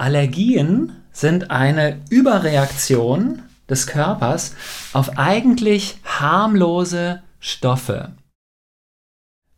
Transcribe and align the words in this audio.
Allergien 0.00 0.92
sind 1.12 1.50
eine 1.50 2.00
Überreaktion 2.08 3.42
des 3.68 3.86
Körpers 3.86 4.54
auf 4.92 5.18
eigentlich 5.18 5.98
harmlose 6.04 7.22
Stoffe. 7.38 8.12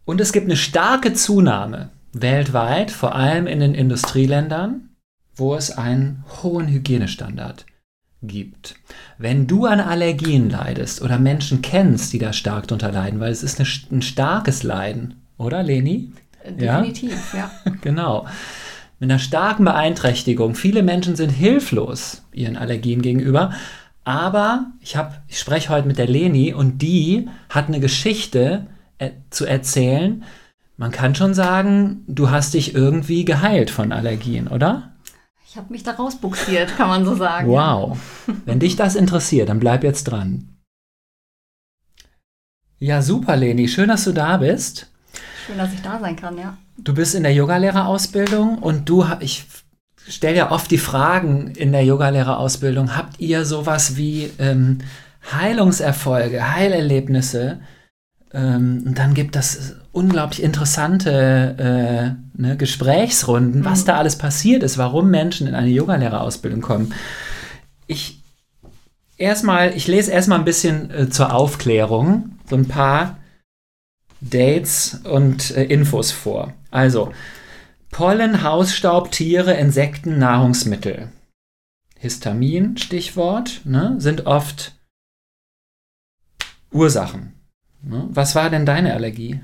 Und 0.04 0.20
es 0.20 0.32
gibt 0.32 0.46
eine 0.46 0.56
starke 0.56 1.14
Zunahme 1.14 1.90
weltweit, 2.12 2.90
vor 2.90 3.14
allem 3.14 3.46
in 3.46 3.60
den 3.60 3.74
Industrieländern, 3.74 4.90
wo 5.36 5.54
es 5.54 5.70
einen 5.70 6.24
hohen 6.42 6.68
Hygienestandard 6.68 7.64
gibt. 8.22 8.74
Wenn 9.18 9.46
du 9.46 9.66
an 9.66 9.80
Allergien 9.80 10.50
leidest 10.50 11.02
oder 11.02 11.18
Menschen 11.18 11.62
kennst, 11.62 12.12
die 12.12 12.18
da 12.18 12.32
stark 12.32 12.66
drunter 12.66 12.92
leiden, 12.92 13.20
weil 13.20 13.32
es 13.32 13.42
ist 13.42 13.60
eine, 13.60 13.68
ein 13.90 14.02
starkes 14.02 14.62
Leiden, 14.62 15.22
oder 15.38 15.62
Leni? 15.62 16.12
Definitiv, 16.44 17.34
ja. 17.34 17.50
ja. 17.64 17.72
genau. 17.80 18.26
Mit 19.02 19.10
einer 19.10 19.18
starken 19.18 19.64
Beeinträchtigung. 19.64 20.54
Viele 20.54 20.84
Menschen 20.84 21.16
sind 21.16 21.30
hilflos 21.30 22.22
ihren 22.32 22.56
Allergien 22.56 23.02
gegenüber. 23.02 23.52
Aber 24.04 24.66
ich, 24.80 24.96
hab, 24.96 25.24
ich 25.26 25.40
spreche 25.40 25.70
heute 25.70 25.88
mit 25.88 25.98
der 25.98 26.06
Leni 26.06 26.54
und 26.54 26.82
die 26.82 27.28
hat 27.48 27.66
eine 27.66 27.80
Geschichte 27.80 28.68
äh, 28.98 29.10
zu 29.30 29.44
erzählen. 29.44 30.22
Man 30.76 30.92
kann 30.92 31.16
schon 31.16 31.34
sagen, 31.34 32.04
du 32.06 32.30
hast 32.30 32.54
dich 32.54 32.76
irgendwie 32.76 33.24
geheilt 33.24 33.70
von 33.70 33.90
Allergien, 33.90 34.46
oder? 34.46 34.92
Ich 35.48 35.56
habe 35.56 35.72
mich 35.72 35.82
da 35.82 35.94
rausbuxiert, 35.94 36.76
kann 36.76 36.86
man 36.86 37.04
so 37.04 37.16
sagen. 37.16 37.48
Wow. 37.48 37.98
Wenn 38.44 38.60
dich 38.60 38.76
das 38.76 38.94
interessiert, 38.94 39.48
dann 39.48 39.58
bleib 39.58 39.82
jetzt 39.82 40.04
dran. 40.04 40.58
Ja, 42.78 43.02
super, 43.02 43.34
Leni. 43.36 43.66
Schön, 43.66 43.88
dass 43.88 44.04
du 44.04 44.12
da 44.12 44.36
bist. 44.36 44.91
Schön, 45.46 45.58
dass 45.58 45.72
ich 45.72 45.82
da 45.82 45.98
sein 45.98 46.16
kann, 46.16 46.38
ja. 46.38 46.56
Du 46.78 46.94
bist 46.94 47.14
in 47.14 47.22
der 47.22 47.32
Yogalehrerausbildung 47.32 48.58
und 48.58 48.88
du, 48.88 49.04
ich 49.20 49.44
stelle 50.06 50.36
ja 50.36 50.50
oft 50.50 50.70
die 50.70 50.78
Fragen 50.78 51.52
in 51.52 51.72
der 51.72 51.84
Yogalehrerausbildung, 51.84 52.96
habt 52.96 53.20
ihr 53.20 53.44
sowas 53.44 53.96
wie 53.96 54.30
ähm, 54.38 54.78
Heilungserfolge, 55.32 56.54
Heilerlebnisse? 56.54 57.60
Ähm, 58.32 58.84
und 58.86 58.98
dann 58.98 59.14
gibt 59.14 59.36
es 59.36 59.76
unglaublich 59.92 60.42
interessante 60.42 62.16
äh, 62.36 62.40
ne, 62.40 62.56
Gesprächsrunden, 62.56 63.60
mhm. 63.60 63.64
was 63.64 63.84
da 63.84 63.96
alles 63.96 64.16
passiert 64.16 64.62
ist, 64.62 64.78
warum 64.78 65.10
Menschen 65.10 65.46
in 65.46 65.54
eine 65.54 65.68
Yogalehrerausbildung 65.68 66.60
kommen. 66.60 66.94
Ich 67.86 68.22
erstmal, 69.18 69.74
ich 69.76 69.86
lese 69.86 70.10
erstmal 70.10 70.38
ein 70.38 70.44
bisschen 70.44 70.90
äh, 70.90 71.10
zur 71.10 71.34
Aufklärung, 71.34 72.38
so 72.48 72.56
ein 72.56 72.68
paar 72.68 73.18
Dates 74.22 75.00
und 75.04 75.50
äh, 75.56 75.64
Infos 75.64 76.12
vor. 76.12 76.54
Also, 76.70 77.12
Pollen, 77.90 78.42
Hausstaub, 78.42 79.10
Tiere, 79.10 79.54
Insekten, 79.54 80.18
Nahrungsmittel. 80.18 81.08
Histamin, 81.98 82.76
Stichwort, 82.78 83.60
ne, 83.64 83.96
sind 83.98 84.26
oft 84.26 84.74
Ursachen. 86.72 87.34
Ne? 87.82 88.08
Was 88.10 88.34
war 88.34 88.48
denn 88.48 88.64
deine 88.64 88.94
Allergie? 88.94 89.40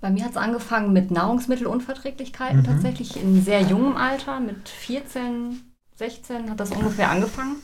Bei 0.00 0.10
mir 0.10 0.24
hat 0.24 0.32
es 0.32 0.36
angefangen 0.36 0.92
mit 0.92 1.10
Nahrungsmittelunverträglichkeiten 1.10 2.60
mhm. 2.60 2.64
tatsächlich 2.64 3.20
in 3.20 3.42
sehr 3.42 3.62
jungem 3.62 3.96
Alter. 3.96 4.38
Mit 4.40 4.68
14, 4.68 5.60
16 5.96 6.50
hat 6.50 6.60
das 6.60 6.70
ungefähr 6.70 7.10
angefangen. 7.10 7.56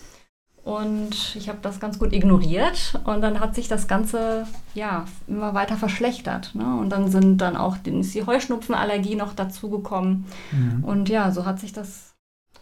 Und 0.64 1.36
ich 1.36 1.50
habe 1.50 1.58
das 1.60 1.78
ganz 1.78 1.98
gut 1.98 2.14
ignoriert 2.14 2.98
und 3.04 3.20
dann 3.20 3.38
hat 3.38 3.54
sich 3.54 3.68
das 3.68 3.86
Ganze 3.86 4.46
ja 4.72 5.04
immer 5.26 5.52
weiter 5.52 5.76
verschlechtert. 5.76 6.54
Ne? 6.54 6.64
Und 6.78 6.88
dann 6.88 7.10
sind 7.10 7.38
dann 7.38 7.54
auch 7.54 7.76
ist 7.84 8.14
die 8.14 8.24
Heuschnupfenallergie 8.24 9.14
noch 9.14 9.34
dazugekommen. 9.34 10.24
Mhm. 10.52 10.82
Und 10.82 11.10
ja, 11.10 11.30
so 11.32 11.44
hat 11.44 11.60
sich 11.60 11.74
das 11.74 12.14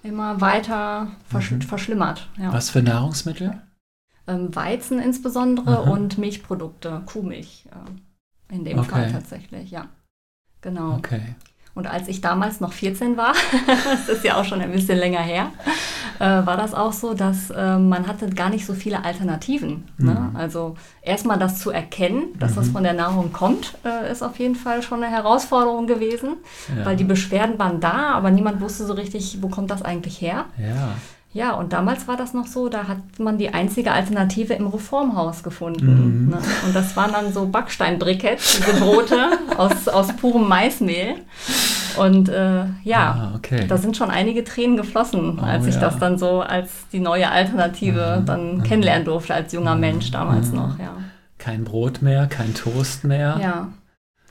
immer 0.02 0.40
weiter 0.40 1.12
versch 1.28 1.52
mhm. 1.52 1.62
verschlimmert. 1.62 2.28
Ja. 2.38 2.52
Was 2.52 2.70
für 2.70 2.82
Nahrungsmittel? 2.82 3.62
Ähm, 4.26 4.52
Weizen 4.52 4.98
insbesondere 4.98 5.86
mhm. 5.86 5.92
und 5.92 6.18
Milchprodukte, 6.18 7.02
Kuhmilch 7.06 7.66
äh, 7.70 8.54
in 8.54 8.64
dem 8.64 8.80
okay. 8.80 8.90
Fall 8.90 9.12
tatsächlich, 9.12 9.70
ja. 9.70 9.86
Genau. 10.60 10.96
Okay. 10.96 11.36
Und 11.74 11.86
als 11.86 12.06
ich 12.08 12.20
damals 12.20 12.60
noch 12.60 12.72
14 12.72 13.16
war, 13.16 13.32
das 13.66 14.08
ist 14.08 14.24
ja 14.24 14.38
auch 14.38 14.44
schon 14.44 14.60
ein 14.60 14.70
bisschen 14.72 14.98
länger 14.98 15.20
her, 15.20 15.50
äh, 16.18 16.24
war 16.24 16.58
das 16.58 16.74
auch 16.74 16.92
so, 16.92 17.14
dass 17.14 17.50
äh, 17.50 17.78
man 17.78 18.06
hatte 18.06 18.28
gar 18.28 18.50
nicht 18.50 18.66
so 18.66 18.74
viele 18.74 19.04
Alternativen. 19.04 19.88
Ne? 19.96 20.10
Mhm. 20.10 20.14
Ne? 20.14 20.30
Also 20.34 20.76
erstmal 21.00 21.38
das 21.38 21.60
zu 21.60 21.70
erkennen, 21.70 22.38
dass 22.38 22.52
mhm. 22.52 22.56
das 22.56 22.68
von 22.68 22.82
der 22.82 22.92
Nahrung 22.92 23.32
kommt, 23.32 23.74
äh, 23.84 24.12
ist 24.12 24.22
auf 24.22 24.38
jeden 24.38 24.54
Fall 24.54 24.82
schon 24.82 25.02
eine 25.02 25.10
Herausforderung 25.10 25.86
gewesen, 25.86 26.36
ja. 26.76 26.84
weil 26.84 26.96
die 26.96 27.04
Beschwerden 27.04 27.58
waren 27.58 27.80
da, 27.80 28.10
aber 28.10 28.30
niemand 28.30 28.60
wusste 28.60 28.84
so 28.84 28.92
richtig, 28.92 29.38
wo 29.40 29.48
kommt 29.48 29.70
das 29.70 29.82
eigentlich 29.82 30.20
her. 30.20 30.44
Ja. 30.58 30.94
Ja, 31.34 31.54
und 31.54 31.72
damals 31.72 32.06
war 32.08 32.18
das 32.18 32.34
noch 32.34 32.46
so, 32.46 32.68
da 32.68 32.88
hat 32.88 32.98
man 33.18 33.38
die 33.38 33.54
einzige 33.54 33.92
Alternative 33.92 34.52
im 34.52 34.66
Reformhaus 34.66 35.42
gefunden. 35.42 36.24
Mhm. 36.24 36.30
Ne? 36.30 36.38
Und 36.66 36.76
das 36.76 36.94
waren 36.94 37.12
dann 37.12 37.32
so 37.32 37.46
Backsteinbriketts, 37.46 38.58
diese 38.58 38.78
Brote 38.78 39.16
aus, 39.56 39.88
aus 39.88 40.14
purem 40.16 40.46
Maismehl. 40.46 41.14
Und 41.96 42.28
äh, 42.28 42.64
ja, 42.84 43.32
ah, 43.32 43.32
okay. 43.34 43.66
da 43.66 43.78
sind 43.78 43.96
schon 43.96 44.10
einige 44.10 44.44
Tränen 44.44 44.76
geflossen, 44.76 45.38
oh, 45.40 45.44
als 45.44 45.66
ich 45.66 45.74
ja. 45.74 45.80
das 45.80 45.98
dann 45.98 46.18
so 46.18 46.40
als 46.40 46.86
die 46.92 47.00
neue 47.00 47.30
Alternative 47.30 48.18
mhm. 48.20 48.26
dann 48.26 48.56
mhm. 48.56 48.62
kennenlernen 48.62 49.06
durfte, 49.06 49.34
als 49.34 49.52
junger 49.52 49.74
mhm. 49.74 49.80
Mensch 49.80 50.10
damals 50.10 50.50
mhm. 50.50 50.56
noch, 50.56 50.78
ja. 50.78 50.96
Kein 51.38 51.64
Brot 51.64 52.02
mehr, 52.02 52.26
kein 52.26 52.54
Toast 52.54 53.04
mehr. 53.04 53.38
Ja. 53.40 53.68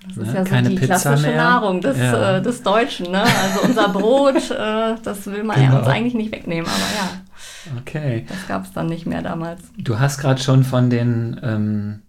Das 0.07 0.15
ne? 0.17 0.23
ist 0.23 0.33
ja 0.33 0.43
so 0.43 0.49
Keine 0.49 0.69
die 0.69 0.75
Pizza 0.75 0.99
klassische 0.99 1.27
mehr. 1.27 1.37
Nahrung 1.37 1.81
des, 1.81 1.97
ja. 1.97 2.37
äh, 2.37 2.41
des 2.41 2.63
Deutschen. 2.63 3.11
Ne? 3.11 3.21
Also 3.21 3.61
unser 3.67 3.89
Brot, 3.93 4.51
äh, 4.51 4.95
das 5.03 5.25
will 5.27 5.43
man 5.43 5.57
genau. 5.57 5.73
ja 5.73 5.79
uns 5.79 5.87
eigentlich 5.87 6.13
nicht 6.15 6.31
wegnehmen, 6.31 6.69
aber 6.69 6.95
ja. 6.95 7.79
Okay. 7.79 8.25
Das 8.27 8.47
gab 8.47 8.65
es 8.65 8.73
dann 8.73 8.87
nicht 8.87 9.05
mehr 9.05 9.21
damals. 9.21 9.61
Du 9.77 9.99
hast 9.99 10.19
gerade 10.19 10.41
schon 10.41 10.63
von 10.63 10.89
den 10.89 11.39
ähm, 11.43 12.01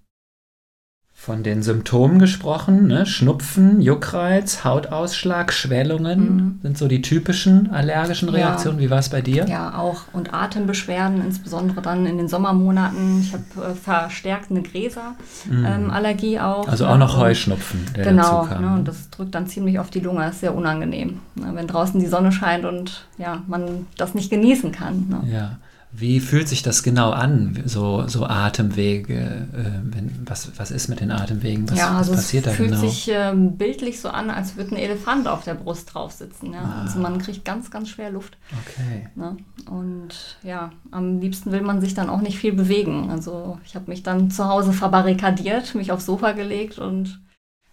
von 1.22 1.44
den 1.44 1.62
Symptomen 1.62 2.18
gesprochen. 2.18 2.88
Ne? 2.88 3.06
Schnupfen, 3.06 3.80
Juckreiz, 3.80 4.64
Hautausschlag, 4.64 5.52
Schwellungen 5.52 6.18
mhm. 6.18 6.58
sind 6.62 6.76
so 6.76 6.88
die 6.88 7.00
typischen 7.00 7.70
allergischen 7.70 8.28
Reaktionen. 8.28 8.78
Ja. 8.78 8.84
Wie 8.84 8.90
war 8.90 8.98
es 8.98 9.08
bei 9.08 9.20
dir? 9.20 9.46
Ja, 9.46 9.78
auch. 9.78 10.02
Und 10.12 10.34
Atembeschwerden, 10.34 11.24
insbesondere 11.24 11.80
dann 11.80 12.06
in 12.06 12.18
den 12.18 12.26
Sommermonaten. 12.26 13.20
Ich 13.20 13.32
habe 13.34 13.70
äh, 13.70 13.74
verstärkt 13.76 14.50
eine 14.50 14.62
Gräserallergie 14.62 16.30
mhm. 16.30 16.36
ähm, 16.38 16.40
auch. 16.40 16.66
Also 16.66 16.86
auch 16.86 16.98
noch 16.98 17.16
Heuschnupfen, 17.16 17.86
der 17.94 18.02
genau, 18.02 18.42
dazu 18.42 18.54
kam. 18.54 18.62
Ne? 18.64 18.74
und 18.78 18.88
das 18.88 19.08
drückt 19.10 19.36
dann 19.36 19.46
ziemlich 19.46 19.78
auf 19.78 19.90
die 19.90 20.00
Lunge. 20.00 20.28
Ist 20.28 20.40
sehr 20.40 20.56
unangenehm, 20.56 21.20
ne? 21.36 21.52
wenn 21.54 21.68
draußen 21.68 22.00
die 22.00 22.08
Sonne 22.08 22.32
scheint 22.32 22.64
und 22.64 23.06
ja, 23.16 23.42
man 23.46 23.86
das 23.96 24.14
nicht 24.14 24.28
genießen 24.28 24.72
kann. 24.72 25.06
Ne? 25.08 25.32
Ja. 25.32 25.56
Wie 25.94 26.20
fühlt 26.20 26.48
sich 26.48 26.62
das 26.62 26.82
genau 26.82 27.10
an, 27.10 27.62
so, 27.66 28.08
so 28.08 28.24
Atemwege? 28.24 29.46
Äh, 29.52 29.94
wenn, 29.94 30.22
was, 30.24 30.50
was 30.56 30.70
ist 30.70 30.88
mit 30.88 31.00
den 31.00 31.10
Atemwegen? 31.10 31.70
Was, 31.70 31.78
ja, 31.78 31.96
also 31.98 32.12
was 32.12 32.20
passiert 32.20 32.46
es 32.46 32.56
da 32.56 32.64
genau? 32.64 32.78
fühlt 32.78 32.90
sich 32.90 33.10
ähm, 33.12 33.58
bildlich 33.58 34.00
so 34.00 34.08
an, 34.08 34.30
als 34.30 34.56
würde 34.56 34.74
ein 34.74 34.78
Elefant 34.78 35.28
auf 35.28 35.44
der 35.44 35.52
Brust 35.54 35.92
drauf 35.92 36.12
sitzen. 36.12 36.54
Ja? 36.54 36.62
Ah. 36.62 36.82
Also 36.82 36.98
man 36.98 37.18
kriegt 37.18 37.44
ganz, 37.44 37.70
ganz 37.70 37.90
schwer 37.90 38.10
Luft. 38.10 38.38
Okay. 38.62 39.08
Ne? 39.16 39.36
Und 39.70 40.38
ja, 40.42 40.72
am 40.90 41.20
liebsten 41.20 41.52
will 41.52 41.62
man 41.62 41.82
sich 41.82 41.92
dann 41.92 42.08
auch 42.08 42.22
nicht 42.22 42.38
viel 42.38 42.54
bewegen. 42.54 43.10
Also 43.10 43.58
ich 43.66 43.74
habe 43.74 43.90
mich 43.90 44.02
dann 44.02 44.30
zu 44.30 44.48
Hause 44.48 44.72
verbarrikadiert, 44.72 45.74
mich 45.74 45.92
aufs 45.92 46.06
Sofa 46.06 46.32
gelegt 46.32 46.78
und 46.78 47.20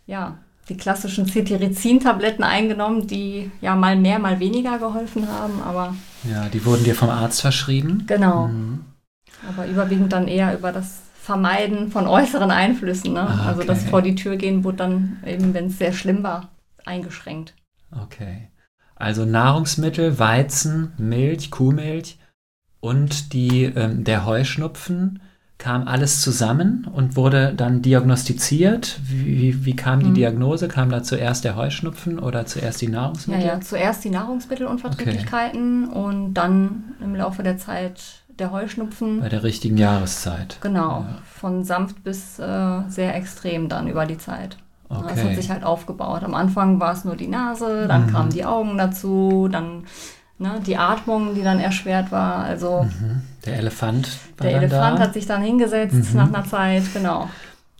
ja, 0.05 0.39
die 0.69 0.77
klassischen 0.77 1.25
Cetirizin-Tabletten 1.25 2.43
eingenommen, 2.43 3.07
die 3.07 3.51
ja 3.59 3.75
mal 3.75 3.95
mehr, 3.95 4.19
mal 4.19 4.39
weniger 4.39 4.77
geholfen 4.77 5.27
haben, 5.27 5.61
aber... 5.63 5.95
Ja, 6.29 6.47
die 6.47 6.63
wurden 6.63 6.83
dir 6.83 6.95
vom 6.95 7.09
Arzt 7.09 7.41
verschrieben? 7.41 8.03
Genau. 8.07 8.47
Mhm. 8.47 8.85
Aber 9.49 9.67
überwiegend 9.67 10.13
dann 10.13 10.27
eher 10.27 10.57
über 10.57 10.71
das 10.71 11.01
Vermeiden 11.21 11.91
von 11.91 12.07
äußeren 12.07 12.51
Einflüssen. 12.51 13.13
Ne? 13.13 13.21
Ah, 13.21 13.33
okay. 13.33 13.47
Also 13.47 13.63
das 13.63 13.83
vor 13.83 14.01
die 14.01 14.15
Tür 14.15 14.35
gehen 14.35 14.63
wurde 14.63 14.77
dann 14.77 15.19
eben, 15.25 15.53
wenn 15.53 15.67
es 15.67 15.77
sehr 15.77 15.93
schlimm 15.93 16.23
war, 16.23 16.49
eingeschränkt. 16.85 17.53
Okay. 17.91 18.49
Also 18.95 19.25
Nahrungsmittel, 19.25 20.19
Weizen, 20.19 20.93
Milch, 20.97 21.51
Kuhmilch 21.51 22.19
und 22.79 23.33
die, 23.33 23.65
ähm, 23.65 24.03
der 24.03 24.25
Heuschnupfen 24.25 25.21
kam 25.59 25.89
alles 25.89 26.21
zusammen 26.21 26.87
und 26.91 27.17
wurde 27.17 27.53
dann 27.53 27.81
diagnostiziert. 27.81 28.97
Wie, 29.03 29.65
wie 29.65 29.75
kam 29.75 29.99
die 29.99 30.07
hm. 30.07 30.13
Diagnose? 30.15 30.69
Kam 30.69 30.89
da 30.89 31.03
zuerst 31.03 31.43
der 31.43 31.57
Heuschnupfen 31.57 32.17
oder 32.17 32.45
zuerst 32.45 32.81
die 32.81 32.87
Nahrungsmittel? 32.87 33.45
Ja, 33.45 33.53
ja 33.55 33.61
zuerst 33.61 34.03
die 34.05 34.09
Nahrungsmittelunverträglichkeiten 34.09 35.89
okay. 35.89 35.99
und 35.99 36.33
dann 36.33 36.95
im 37.01 37.13
Laufe 37.13 37.43
der 37.43 37.57
Zeit 37.57 38.01
der 38.29 38.51
Heuschnupfen. 38.51 39.19
Bei 39.19 39.27
der 39.27 39.43
richtigen 39.43 39.77
Jahreszeit. 39.77 40.57
Genau, 40.61 41.01
ja. 41.01 41.17
von 41.25 41.65
sanft 41.65 42.05
bis 42.05 42.39
äh, 42.39 42.79
sehr 42.87 43.13
extrem 43.15 43.67
dann 43.67 43.89
über 43.89 44.05
die 44.05 44.17
Zeit. 44.17 44.57
Okay. 44.87 45.03
Das 45.09 45.23
hat 45.23 45.35
sich 45.35 45.51
halt 45.51 45.63
aufgebaut. 45.65 46.23
Am 46.23 46.33
Anfang 46.33 46.79
war 46.79 46.93
es 46.93 47.03
nur 47.03 47.17
die 47.17 47.27
Nase, 47.27 47.85
dann 47.87 48.05
mhm. 48.05 48.11
kamen 48.11 48.29
die 48.29 48.45
Augen 48.45 48.77
dazu, 48.77 49.49
dann 49.51 49.83
ne, 50.39 50.59
die 50.65 50.77
Atmung, 50.77 51.35
die 51.35 51.43
dann 51.43 51.59
erschwert 51.59 52.11
war. 52.11 52.43
Also 52.43 52.83
mhm. 52.83 53.21
der 53.45 53.57
Elefant 53.57 54.09
war 54.37 54.47
Der 54.47 54.57
Elefant 54.57 54.99
da. 54.99 55.03
hat 55.03 55.13
sich 55.13 55.25
dann 55.25 55.41
hingesetzt 55.41 56.13
mhm. 56.13 56.17
nach 56.17 56.27
einer 56.27 56.45
Zeit, 56.45 56.83
genau. 56.93 57.29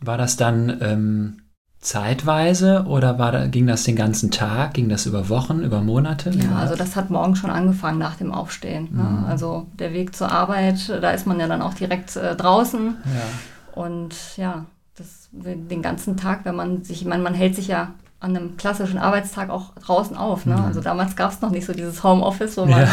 War 0.01 0.17
das 0.17 0.37
dann 0.37 0.77
ähm, 0.81 1.41
zeitweise 1.79 2.85
oder 2.87 3.17
war 3.19 3.31
da, 3.31 3.47
ging 3.47 3.67
das 3.67 3.83
den 3.83 3.95
ganzen 3.95 4.31
Tag? 4.31 4.73
Ging 4.73 4.89
das 4.89 5.05
über 5.05 5.29
Wochen, 5.29 5.61
über 5.61 5.81
Monate? 5.81 6.29
Ja, 6.31 6.57
also 6.57 6.75
das 6.75 6.95
hat 6.95 7.09
morgen 7.09 7.35
schon 7.35 7.49
angefangen 7.49 7.97
nach 7.97 8.15
dem 8.15 8.31
Aufstehen. 8.33 8.89
Ne? 8.91 9.03
Mhm. 9.03 9.25
Also 9.25 9.67
der 9.77 9.93
Weg 9.93 10.15
zur 10.15 10.31
Arbeit, 10.31 10.89
da 11.01 11.11
ist 11.11 11.25
man 11.25 11.39
ja 11.39 11.47
dann 11.47 11.61
auch 11.61 11.73
direkt 11.73 12.15
äh, 12.15 12.35
draußen. 12.35 12.95
Ja. 13.05 13.81
Und 13.81 14.13
ja, 14.37 14.65
das, 14.97 15.29
den 15.31 15.81
ganzen 15.81 16.17
Tag, 16.17 16.43
wenn 16.43 16.55
man 16.55 16.83
sich, 16.83 17.01
ich 17.01 17.07
meine, 17.07 17.23
man 17.23 17.33
hält 17.33 17.55
sich 17.55 17.67
ja 17.67 17.93
an 18.19 18.35
einem 18.35 18.57
klassischen 18.57 18.97
Arbeitstag 18.97 19.49
auch 19.49 19.73
draußen 19.75 20.17
auf. 20.17 20.45
Ne? 20.45 20.55
Mhm. 20.55 20.65
Also 20.65 20.81
damals 20.81 21.15
gab 21.15 21.31
es 21.31 21.41
noch 21.41 21.51
nicht 21.51 21.65
so 21.65 21.73
dieses 21.73 22.03
Homeoffice, 22.03 22.57
wo 22.57 22.65
man 22.65 22.87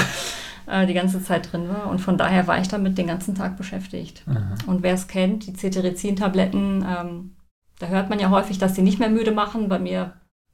ja. 0.66 0.82
äh, 0.82 0.86
die 0.86 0.94
ganze 0.94 1.22
Zeit 1.22 1.52
drin 1.52 1.68
war. 1.68 1.88
Und 1.88 2.00
von 2.00 2.16
daher 2.16 2.46
war 2.46 2.58
ich 2.60 2.68
damit 2.68 2.96
den 2.96 3.08
ganzen 3.08 3.34
Tag 3.34 3.56
beschäftigt. 3.56 4.22
Mhm. 4.26 4.54
Und 4.66 4.82
wer 4.82 4.94
es 4.94 5.08
kennt, 5.08 5.46
die 5.46 5.52
Cetirizin-Tabletten, 5.52 6.86
ähm, 6.88 7.36
da 7.78 7.86
hört 7.88 8.08
man 8.08 8.20
ja 8.20 8.30
häufig, 8.30 8.58
dass 8.58 8.74
sie 8.74 8.82
nicht 8.82 8.98
mehr 8.98 9.10
müde 9.10 9.32
machen. 9.32 9.68
Bei 9.68 9.78
mir 9.78 10.12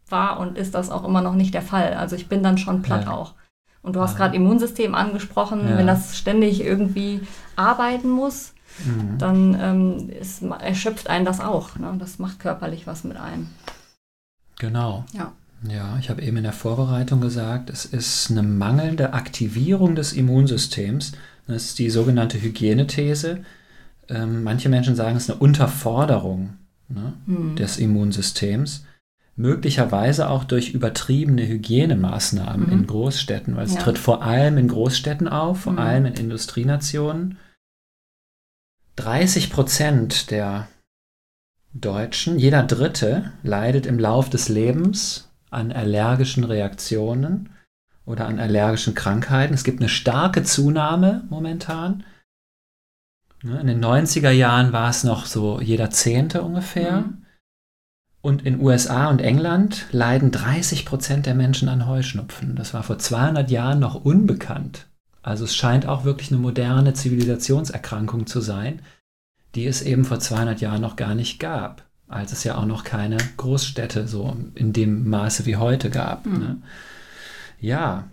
war 0.08 0.40
und 0.40 0.56
ist 0.56 0.74
das 0.74 0.90
auch 0.90 1.04
immer 1.04 1.20
noch 1.20 1.34
nicht 1.34 1.54
der 1.54 1.62
Fall. 1.62 1.94
Also 1.94 2.16
ich 2.16 2.28
bin 2.28 2.42
dann 2.42 2.58
schon 2.58 2.82
platt 2.82 3.04
ja. 3.04 3.12
auch. 3.12 3.34
Und 3.82 3.96
du 3.96 4.00
hast 4.00 4.16
gerade 4.16 4.36
Immunsystem 4.36 4.94
angesprochen, 4.94 5.68
ja. 5.68 5.76
wenn 5.76 5.88
das 5.88 6.16
ständig 6.16 6.64
irgendwie 6.64 7.20
arbeiten 7.56 8.08
muss, 8.10 8.54
mhm. 8.84 9.18
dann 9.18 9.58
ähm, 9.60 10.08
ist, 10.08 10.42
erschöpft 10.42 11.10
einen 11.10 11.24
das 11.24 11.40
auch. 11.40 11.76
Ne? 11.76 11.92
Das 11.98 12.20
macht 12.20 12.38
körperlich 12.38 12.86
was 12.86 13.02
mit 13.02 13.16
einem. 13.16 13.48
Genau. 14.62 15.04
Ja. 15.12 15.32
Ja, 15.68 15.96
ich 16.00 16.08
habe 16.08 16.22
eben 16.22 16.38
in 16.38 16.42
der 16.44 16.52
Vorbereitung 16.52 17.20
gesagt, 17.20 17.70
es 17.70 17.84
ist 17.84 18.30
eine 18.30 18.42
mangelnde 18.42 19.12
Aktivierung 19.12 19.94
des 19.94 20.12
Immunsystems. 20.12 21.12
Das 21.46 21.64
ist 21.66 21.78
die 21.78 21.90
sogenannte 21.90 22.40
Hygienethese. 22.40 23.44
Ähm, 24.08 24.42
manche 24.42 24.68
Menschen 24.68 24.96
sagen, 24.96 25.16
es 25.16 25.24
ist 25.24 25.30
eine 25.30 25.40
Unterforderung 25.40 26.54
ne, 26.88 27.12
mhm. 27.26 27.56
des 27.56 27.78
Immunsystems. 27.78 28.84
Möglicherweise 29.36 30.28
auch 30.28 30.44
durch 30.44 30.70
übertriebene 30.70 31.46
Hygienemaßnahmen 31.46 32.66
mhm. 32.66 32.72
in 32.72 32.86
Großstädten, 32.86 33.56
weil 33.56 33.66
es 33.66 33.74
ja. 33.74 33.80
tritt 33.80 33.98
vor 33.98 34.22
allem 34.22 34.58
in 34.58 34.68
Großstädten 34.68 35.28
auf, 35.28 35.62
vor 35.62 35.74
mhm. 35.74 35.78
allem 35.78 36.06
in 36.06 36.14
Industrienationen. 36.14 37.38
30 38.96 39.50
Prozent 39.50 40.30
der 40.30 40.68
Deutschen, 41.74 42.38
jeder 42.38 42.62
Dritte 42.62 43.32
leidet 43.42 43.86
im 43.86 43.98
Lauf 43.98 44.28
des 44.28 44.48
Lebens 44.48 45.30
an 45.50 45.72
allergischen 45.72 46.44
Reaktionen 46.44 47.50
oder 48.04 48.26
an 48.26 48.38
allergischen 48.38 48.94
Krankheiten. 48.94 49.54
Es 49.54 49.64
gibt 49.64 49.80
eine 49.80 49.88
starke 49.88 50.42
Zunahme 50.42 51.24
momentan. 51.30 52.04
Ne, 53.42 53.60
in 53.60 53.66
den 53.66 53.84
90er 53.84 54.30
Jahren 54.30 54.72
war 54.72 54.90
es 54.90 55.02
noch 55.04 55.26
so 55.26 55.60
jeder 55.60 55.90
Zehnte 55.90 56.42
ungefähr. 56.42 57.02
Mhm. 57.02 57.18
Und 58.20 58.46
in 58.46 58.60
USA 58.60 59.08
und 59.08 59.20
England 59.20 59.86
leiden 59.90 60.30
30 60.30 60.86
Prozent 60.86 61.26
der 61.26 61.34
Menschen 61.34 61.68
an 61.68 61.88
Heuschnupfen. 61.88 62.54
Das 62.54 62.72
war 62.72 62.84
vor 62.84 62.98
200 62.98 63.50
Jahren 63.50 63.80
noch 63.80 63.96
unbekannt. 64.04 64.86
Also 65.22 65.44
es 65.44 65.56
scheint 65.56 65.86
auch 65.86 66.04
wirklich 66.04 66.30
eine 66.30 66.40
moderne 66.40 66.94
Zivilisationserkrankung 66.94 68.26
zu 68.26 68.40
sein, 68.40 68.80
die 69.54 69.66
es 69.66 69.82
eben 69.82 70.04
vor 70.04 70.20
200 70.20 70.60
Jahren 70.60 70.80
noch 70.80 70.96
gar 70.96 71.14
nicht 71.14 71.38
gab, 71.38 71.84
als 72.08 72.32
es 72.32 72.44
ja 72.44 72.56
auch 72.56 72.66
noch 72.66 72.84
keine 72.84 73.18
Großstädte 73.36 74.08
so 74.08 74.36
in 74.54 74.72
dem 74.72 75.08
Maße 75.08 75.46
wie 75.46 75.56
heute 75.56 75.90
gab. 75.90 76.26
Mhm. 76.26 76.38
Ne? 76.38 76.56
Ja, 77.60 78.04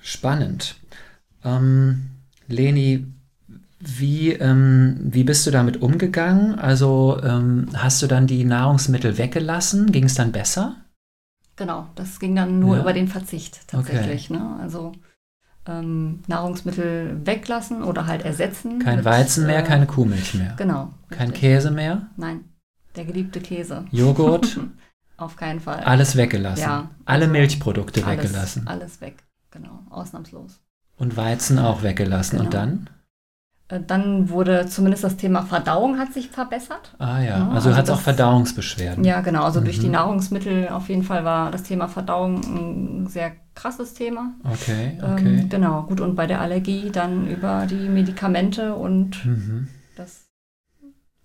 spannend. 0.00 0.76
Ähm, 1.44 2.10
Leni, 2.46 3.06
wie, 3.80 4.32
ähm, 4.32 4.96
wie 5.00 5.24
bist 5.24 5.46
du 5.46 5.50
damit 5.50 5.82
umgegangen? 5.82 6.58
Also 6.58 7.20
ähm, 7.22 7.68
hast 7.74 8.02
du 8.02 8.06
dann 8.06 8.26
die 8.26 8.44
Nahrungsmittel 8.44 9.18
weggelassen? 9.18 9.92
Ging 9.92 10.04
es 10.04 10.14
dann 10.14 10.32
besser? 10.32 10.76
Genau, 11.56 11.88
das 11.94 12.20
ging 12.20 12.34
dann 12.36 12.60
nur 12.60 12.76
ja. 12.76 12.82
über 12.82 12.92
den 12.92 13.08
Verzicht 13.08 13.60
tatsächlich. 13.68 14.30
Okay. 14.30 14.38
Ne? 14.38 14.58
Also 14.60 14.92
ähm, 15.68 16.20
Nahrungsmittel 16.26 17.20
weglassen 17.24 17.84
oder 17.84 18.06
halt 18.06 18.24
ersetzen. 18.24 18.78
Kein 18.78 18.96
mit, 18.96 19.04
Weizen 19.04 19.46
mehr, 19.46 19.60
äh, 19.60 19.62
keine 19.62 19.86
Kuhmilch 19.86 20.34
mehr. 20.34 20.54
Genau. 20.56 20.92
Kein 21.10 21.30
richtig. 21.30 21.40
Käse 21.40 21.70
mehr? 21.70 22.08
Nein, 22.16 22.44
der 22.96 23.04
geliebte 23.04 23.40
Käse. 23.40 23.84
Joghurt? 23.90 24.58
Auf 25.16 25.36
keinen 25.36 25.60
Fall. 25.60 25.80
Alles 25.80 26.16
weggelassen. 26.16 26.62
Ja. 26.62 26.90
Alle 27.04 27.24
also 27.24 27.32
Milchprodukte 27.32 28.04
alles, 28.04 28.24
weggelassen. 28.24 28.68
Alles 28.68 29.00
weg, 29.00 29.16
genau, 29.50 29.82
ausnahmslos. 29.90 30.60
Und 30.96 31.16
Weizen 31.16 31.58
auch 31.58 31.82
weggelassen. 31.82 32.38
Genau. 32.38 32.44
Und 32.44 32.54
dann? 32.54 32.90
Äh, 33.68 33.80
dann 33.86 34.30
wurde 34.30 34.66
zumindest 34.66 35.04
das 35.04 35.16
Thema 35.16 35.42
Verdauung 35.42 35.98
hat 35.98 36.12
sich 36.12 36.28
verbessert. 36.30 36.94
Ah 36.98 37.20
ja, 37.20 37.48
also, 37.48 37.68
also 37.68 37.76
hat 37.76 37.84
es 37.84 37.90
auch 37.90 38.00
Verdauungsbeschwerden. 38.00 39.04
Ja, 39.04 39.20
genau. 39.20 39.44
Also 39.44 39.60
mhm. 39.60 39.64
durch 39.64 39.78
die 39.78 39.88
Nahrungsmittel 39.88 40.68
auf 40.68 40.88
jeden 40.88 41.02
Fall 41.02 41.24
war 41.24 41.50
das 41.50 41.62
Thema 41.62 41.88
Verdauung 41.88 42.40
ein 42.40 43.06
sehr 43.08 43.32
krasses 43.54 43.94
Thema. 43.94 44.34
Okay, 44.44 44.98
ähm, 45.02 45.12
okay. 45.12 45.38
Ähm, 45.40 45.48
genau, 45.48 45.82
gut. 45.82 46.00
Und 46.00 46.14
bei 46.14 46.26
der 46.26 46.40
Allergie 46.40 46.90
dann 46.90 47.28
über 47.28 47.66
die 47.66 47.88
Medikamente 47.88 48.74
und 48.74 49.24
mhm. 49.24 49.68
das 49.96 50.27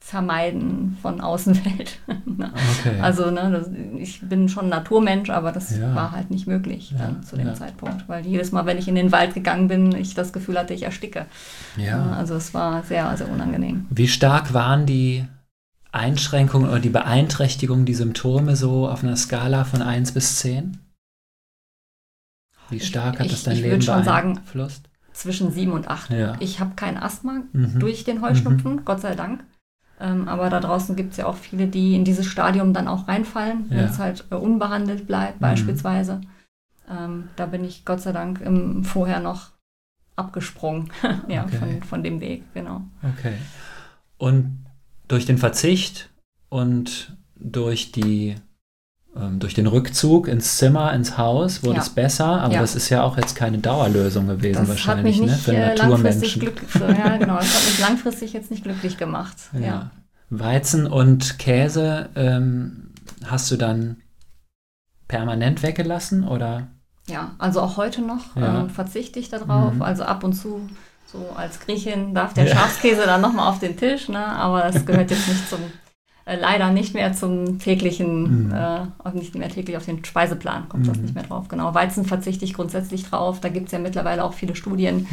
Vermeiden 0.05 0.97
von 1.01 1.21
Außenwelt. 1.21 1.99
Ne? 2.25 2.51
okay. 2.79 2.99
Also 2.99 3.29
ne, 3.29 3.51
das, 3.51 3.69
ich 3.99 4.19
bin 4.21 4.49
schon 4.49 4.67
Naturmensch, 4.67 5.29
aber 5.29 5.51
das 5.51 5.77
ja. 5.77 5.93
war 5.93 6.11
halt 6.11 6.31
nicht 6.31 6.47
möglich 6.47 6.91
ja, 6.91 6.97
dann 6.97 7.23
zu 7.23 7.37
dem 7.37 7.45
ja. 7.45 7.53
Zeitpunkt, 7.53 8.09
weil 8.09 8.25
jedes 8.25 8.51
Mal, 8.51 8.65
wenn 8.65 8.79
ich 8.79 8.87
in 8.87 8.95
den 8.95 9.11
Wald 9.11 9.35
gegangen 9.35 9.67
bin, 9.67 9.95
ich 9.95 10.15
das 10.15 10.33
Gefühl 10.33 10.57
hatte, 10.57 10.73
ich 10.73 10.81
ersticke. 10.81 11.27
Ja. 11.77 12.13
Also 12.13 12.33
es 12.33 12.55
war 12.55 12.81
sehr, 12.83 13.15
sehr 13.17 13.29
unangenehm. 13.29 13.85
Wie 13.91 14.07
stark 14.07 14.55
waren 14.55 14.87
die 14.87 15.25
Einschränkungen 15.91 16.69
oder 16.69 16.79
die 16.79 16.89
Beeinträchtigungen, 16.89 17.85
die 17.85 17.93
Symptome 17.93 18.55
so 18.55 18.87
auf 18.87 19.03
einer 19.03 19.15
Skala 19.15 19.63
von 19.63 19.83
1 19.83 20.13
bis 20.13 20.39
10? 20.39 20.79
Wie 22.71 22.79
stark 22.79 23.15
ich, 23.15 23.19
hat 23.19 23.31
das 23.31 23.43
dein 23.43 23.53
ich, 23.53 23.59
ich 23.59 23.65
Leben 23.67 23.81
schon 23.83 24.03
beeinflusst? 24.03 24.83
Sagen, 24.83 24.93
zwischen 25.13 25.51
7 25.51 25.71
und 25.71 25.87
8. 25.87 26.09
Ich 26.39 26.59
habe 26.59 26.71
kein 26.75 26.97
Asthma 26.97 27.43
mhm. 27.53 27.79
durch 27.79 28.05
den 28.05 28.23
Heuschnupfen, 28.23 28.77
mhm. 28.77 28.85
Gott 28.85 29.01
sei 29.01 29.13
Dank. 29.13 29.43
Ähm, 30.03 30.27
aber 30.27 30.49
da 30.49 30.59
draußen 30.59 30.97
gibt 30.97 31.11
es 31.11 31.17
ja 31.17 31.25
auch 31.25 31.37
viele, 31.37 31.65
die 31.67 31.95
in 31.95 32.03
dieses 32.03 32.25
Stadium 32.25 32.73
dann 32.73 32.89
auch 32.89 33.07
reinfallen, 33.07 33.67
ja. 33.69 33.77
wenn 33.77 33.85
es 33.85 33.99
halt 33.99 34.25
äh, 34.31 34.35
unbehandelt 34.35 35.07
bleibt, 35.07 35.37
mhm. 35.37 35.41
beispielsweise. 35.41 36.19
Ähm, 36.89 37.29
da 37.37 37.45
bin 37.45 37.63
ich 37.63 37.85
Gott 37.85 38.01
sei 38.01 38.11
Dank 38.11 38.41
im 38.41 38.83
Vorher 38.83 39.21
noch 39.21 39.51
abgesprungen 40.17 40.91
ja, 41.29 41.45
okay. 41.45 41.57
von, 41.57 41.83
von 41.83 42.03
dem 42.03 42.19
Weg, 42.19 42.43
genau. 42.53 42.81
Okay. 43.01 43.35
Und 44.17 44.65
durch 45.07 45.25
den 45.25 45.37
Verzicht 45.37 46.09
und 46.49 47.15
durch 47.35 47.93
die 47.93 48.35
durch 49.15 49.53
den 49.53 49.67
Rückzug 49.67 50.27
ins 50.27 50.57
Zimmer, 50.57 50.91
ins 50.93 51.19
Haus 51.19 51.63
wurde 51.63 51.75
ja. 51.75 51.81
es 51.81 51.89
besser, 51.89 52.41
aber 52.41 52.55
ja. 52.55 52.61
das 52.61 52.75
ist 52.75 52.89
ja 52.89 53.03
auch 53.03 53.15
jetzt 53.15 53.35
keine 53.35 53.59
Dauerlösung 53.59 54.27
gewesen 54.27 54.61
das 54.61 54.69
wahrscheinlich, 54.69 55.17
hat 55.17 55.21
mich 55.21 55.31
ne? 55.31 55.37
Für 55.37 55.53
äh, 55.53 55.75
Naturmenschen. 55.75 56.41
Glück, 56.41 56.61
ja, 56.79 57.17
genau, 57.17 57.35
das 57.37 57.55
hat 57.55 57.65
mich 57.65 57.79
langfristig 57.79 58.33
jetzt 58.33 58.49
nicht 58.49 58.63
glücklich 58.63 58.97
gemacht. 58.97 59.35
Ja. 59.53 59.59
ja. 59.59 59.91
Weizen 60.31 60.87
und 60.87 61.37
Käse 61.37 62.09
ähm, 62.15 62.93
hast 63.25 63.51
du 63.51 63.55
dann 63.55 63.97
permanent 65.07 65.61
weggelassen 65.61 66.27
oder? 66.27 66.69
Ja, 67.07 67.35
also 67.37 67.61
auch 67.61 67.77
heute 67.77 68.01
noch 68.01 68.35
ähm, 68.35 68.71
verzichte 68.71 69.19
ich 69.19 69.29
darauf. 69.29 69.73
Mhm. 69.73 69.81
Also 69.83 70.03
ab 70.03 70.23
und 70.23 70.33
zu, 70.33 70.67
so 71.05 71.29
als 71.35 71.59
Griechin, 71.59 72.15
darf 72.15 72.33
der 72.33 72.47
Schafskäse 72.47 73.03
dann 73.05 73.21
nochmal 73.21 73.49
auf 73.49 73.59
den 73.59 73.77
Tisch, 73.77 74.09
ne? 74.09 74.25
aber 74.25 74.61
das 74.61 74.85
gehört 74.87 75.11
jetzt 75.11 75.27
nicht 75.27 75.47
zum 75.47 75.59
äh, 76.25 76.37
leider 76.39 76.71
nicht 76.71 76.93
mehr 76.93 77.11
zum 77.11 77.59
täglichen, 77.59 78.47
mhm. 78.47 78.53
äh, 78.53 79.11
nicht 79.13 79.35
mehr 79.35 79.49
täglich 79.49 79.75
auf 79.75 79.85
den 79.85 80.05
Speiseplan, 80.05 80.69
kommt 80.69 80.83
mhm. 80.83 80.87
das 80.87 80.97
nicht 80.99 81.13
mehr 81.13 81.25
drauf. 81.25 81.49
Genau, 81.49 81.73
Weizen 81.73 82.05
verzichte 82.05 82.45
ich 82.45 82.53
grundsätzlich 82.53 83.03
drauf. 83.03 83.41
Da 83.41 83.49
gibt 83.49 83.65
es 83.65 83.71
ja 83.73 83.79
mittlerweile 83.79 84.23
auch 84.23 84.33
viele 84.33 84.55
Studien, 84.55 84.99
mhm. 84.99 85.07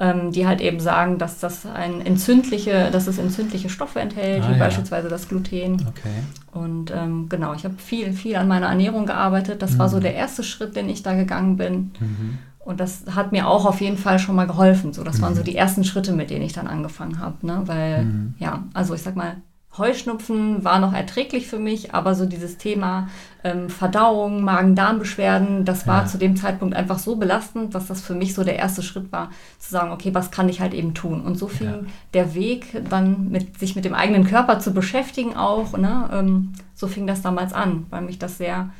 ähm, 0.00 0.32
die 0.32 0.48
halt 0.48 0.60
eben 0.60 0.80
sagen, 0.80 1.18
dass 1.18 1.38
das 1.38 1.64
ein 1.64 2.04
entzündliche, 2.04 2.90
dass 2.90 3.06
es 3.06 3.18
entzündliche 3.18 3.68
Stoffe 3.68 4.00
enthält, 4.00 4.42
ah, 4.42 4.48
wie 4.48 4.52
ja. 4.54 4.58
beispielsweise 4.58 5.08
das 5.08 5.28
Gluten. 5.28 5.74
Okay. 5.88 6.08
Und 6.52 6.90
ähm, 6.90 7.28
genau, 7.28 7.54
ich 7.54 7.64
habe 7.64 7.76
viel, 7.78 8.12
viel 8.12 8.34
an 8.34 8.48
meiner 8.48 8.66
Ernährung 8.66 9.06
gearbeitet. 9.06 9.62
Das 9.62 9.78
war 9.78 9.88
so 9.88 9.98
mhm. 9.98 10.02
der 10.02 10.14
erste 10.14 10.42
Schritt, 10.42 10.74
den 10.74 10.88
ich 10.88 11.04
da 11.04 11.14
gegangen 11.14 11.56
bin. 11.56 11.92
Mhm. 12.00 12.38
Und 12.58 12.80
das 12.80 13.04
hat 13.14 13.30
mir 13.30 13.46
auch 13.46 13.64
auf 13.64 13.80
jeden 13.80 13.96
Fall 13.96 14.18
schon 14.18 14.34
mal 14.34 14.48
geholfen. 14.48 14.92
So, 14.92 15.04
das 15.04 15.22
waren 15.22 15.34
so 15.34 15.42
mhm. 15.42 15.44
die 15.44 15.56
ersten 15.56 15.84
Schritte, 15.84 16.12
mit 16.12 16.30
denen 16.30 16.42
ich 16.42 16.52
dann 16.52 16.66
angefangen 16.66 17.20
habe. 17.20 17.46
Ne? 17.46 17.62
Weil, 17.66 18.06
ja, 18.38 18.64
also 18.74 18.94
ich 18.94 19.02
sag 19.02 19.14
mal, 19.14 19.36
Heuschnupfen 19.78 20.64
war 20.64 20.78
noch 20.78 20.92
erträglich 20.92 21.46
für 21.46 21.58
mich, 21.58 21.94
aber 21.94 22.14
so 22.14 22.26
dieses 22.26 22.58
Thema 22.58 23.08
ähm, 23.44 23.68
Verdauung, 23.68 24.42
Magen-Darm-Beschwerden, 24.42 25.64
das 25.64 25.86
war 25.86 26.02
ja. 26.02 26.06
zu 26.06 26.18
dem 26.18 26.36
Zeitpunkt 26.36 26.74
einfach 26.74 26.98
so 26.98 27.16
belastend, 27.16 27.74
dass 27.74 27.86
das 27.86 28.00
für 28.00 28.14
mich 28.14 28.34
so 28.34 28.44
der 28.44 28.56
erste 28.56 28.82
Schritt 28.82 29.12
war, 29.12 29.30
zu 29.58 29.70
sagen, 29.70 29.92
okay, 29.92 30.14
was 30.14 30.30
kann 30.30 30.48
ich 30.48 30.60
halt 30.60 30.74
eben 30.74 30.94
tun? 30.94 31.22
Und 31.22 31.36
so 31.38 31.48
fing 31.48 31.68
ja. 31.68 31.80
der 32.14 32.34
Weg 32.34 32.82
dann 32.88 33.30
mit 33.30 33.58
sich 33.58 33.76
mit 33.76 33.84
dem 33.84 33.94
eigenen 33.94 34.24
Körper 34.24 34.58
zu 34.58 34.72
beschäftigen 34.72 35.36
auch, 35.36 35.76
ne? 35.76 36.08
Ähm, 36.12 36.52
so 36.74 36.86
fing 36.86 37.06
das 37.06 37.22
damals 37.22 37.52
an, 37.52 37.86
weil 37.90 38.02
mich 38.02 38.18
das 38.18 38.38
sehr 38.38 38.70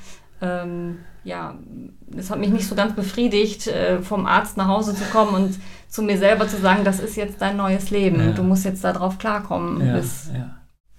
ähm, 0.41 0.99
ja, 1.25 1.55
es 2.17 2.31
hat 2.31 2.39
mich 2.39 2.51
nicht 2.51 2.67
so 2.67 2.75
ganz 2.75 2.95
befriedigt, 2.95 3.67
äh, 3.67 4.01
vom 4.01 4.27
Arzt 4.27 4.57
nach 4.57 4.69
Hause 4.69 4.95
zu 4.95 5.05
kommen 5.05 5.35
und 5.35 5.59
zu 5.89 6.03
mir 6.03 6.19
selber 6.19 6.49
zu 6.49 6.57
sagen, 6.57 6.85
das 6.85 7.01
ist 7.01 7.17
jetzt 7.17 7.41
dein 7.41 7.57
neues 7.57 7.91
Leben. 7.91 8.21
Ja. 8.21 8.33
Du 8.33 8.43
musst 8.43 8.65
jetzt 8.65 8.83
darauf 8.85 9.19
klarkommen, 9.19 9.93
bis 9.93 10.31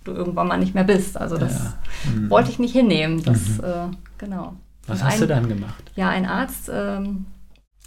du 0.10 0.16
irgendwann 0.16 0.48
mal 0.48 0.58
nicht 0.58 0.74
mehr 0.76 0.84
bist. 0.84 1.18
Also 1.18 1.38
das 1.38 1.58
Ja. 1.60 1.74
Mhm. 2.14 2.30
wollte 2.30 2.50
ich 2.52 2.60
nicht 2.60 2.74
hinnehmen. 2.74 3.24
Das, 3.24 3.40
Mhm. 3.58 3.64
äh, 3.64 3.96
genau. 4.18 4.54
Was 4.88 5.00
Und 5.02 5.06
hast 5.08 5.14
ein, 5.16 5.20
du 5.22 5.28
dann 5.28 5.48
gemacht? 5.48 5.92
Ja, 5.96 6.10
ein 6.10 6.26
Arzt, 6.26 6.70
ähm, 6.74 7.26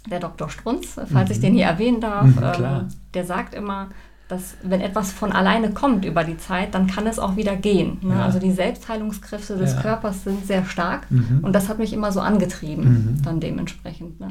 der 0.09 0.19
Dr. 0.19 0.49
Strunz, 0.49 0.97
äh, 0.97 1.05
falls 1.05 1.29
Mhm. 1.29 1.35
ich 1.35 1.41
den 1.41 1.53
hier 1.53 1.65
erwähnen 1.65 2.01
darf, 2.01 2.25
Mhm, 2.25 2.35
klar. 2.37 2.79
ähm, 2.81 2.87
der 3.13 3.25
sagt 3.25 3.53
immer, 3.53 3.89
dass 4.29 4.55
wenn 4.63 4.81
etwas 4.81 5.11
von 5.11 5.31
alleine 5.31 5.71
kommt 5.71 6.05
über 6.05 6.23
die 6.23 6.37
Zeit, 6.37 6.73
dann 6.73 6.87
kann 6.87 7.05
es 7.07 7.19
auch 7.19 7.35
wieder 7.35 7.55
gehen. 7.55 7.97
Ne? 8.01 8.15
Ja. 8.15 8.23
Also 8.25 8.39
die 8.39 8.51
Selbstheilungskräfte 8.51 9.57
des 9.57 9.73
Ja. 9.73 9.81
Körpers 9.81 10.23
sind 10.23 10.45
sehr 10.47 10.65
stark 10.65 11.09
Mhm. 11.11 11.39
und 11.43 11.53
das 11.53 11.69
hat 11.69 11.77
mich 11.77 11.93
immer 11.93 12.11
so 12.11 12.19
angetrieben, 12.21 12.83
Mhm. 13.17 13.21
dann 13.21 13.39
dementsprechend. 13.39 14.19
Ne? 14.19 14.27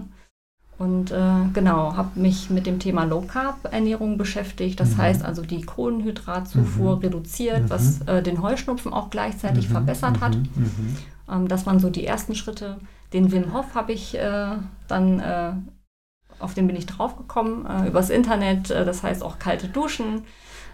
Und 0.79 1.11
äh, 1.13 1.21
genau, 1.53 1.97
habe 1.97 2.19
mich 2.19 2.51
mit 2.51 2.67
dem 2.67 2.79
Thema 2.81 3.05
Low 3.05 3.21
Carb 3.23 3.69
Ernährung 3.73 4.19
beschäftigt. 4.19 4.81
Das 4.81 4.95
Mhm. 4.97 4.99
heißt 4.99 5.25
also 5.25 5.43
die 5.43 5.63
Kohlenhydratzufuhr 5.63 6.97
Mhm. 6.97 7.03
reduziert, 7.03 7.65
Mhm. 7.65 7.71
was 7.71 8.01
äh, 8.03 8.23
den 8.23 8.43
Heuschnupfen 8.43 8.93
auch 8.93 9.11
gleichzeitig 9.11 9.69
Mhm. 9.69 9.73
verbessert 9.73 10.21
hat. 10.21 10.35
Mhm. 10.37 10.49
Mhm. 10.57 10.97
Ähm, 11.31 11.49
das 11.49 11.67
waren 11.67 11.79
so 11.79 11.91
die 11.91 12.07
ersten 12.07 12.35
Schritte. 12.35 12.79
Den 13.13 13.31
Wim 13.31 13.53
Hof 13.53 13.75
habe 13.75 13.93
ich 13.93 14.17
äh, 14.19 14.57
dann, 14.89 15.21
äh, 15.21 15.53
auf 16.41 16.55
den 16.55 16.67
bin 16.67 16.75
ich 16.77 16.87
draufgekommen, 16.87 17.67
äh, 17.67 17.87
übers 17.87 18.11
Internet, 18.11 18.71
äh, 18.71 18.85
das 18.85 19.03
heißt 19.03 19.23
auch 19.23 19.39
kalte 19.39 19.69
Duschen. 19.69 20.23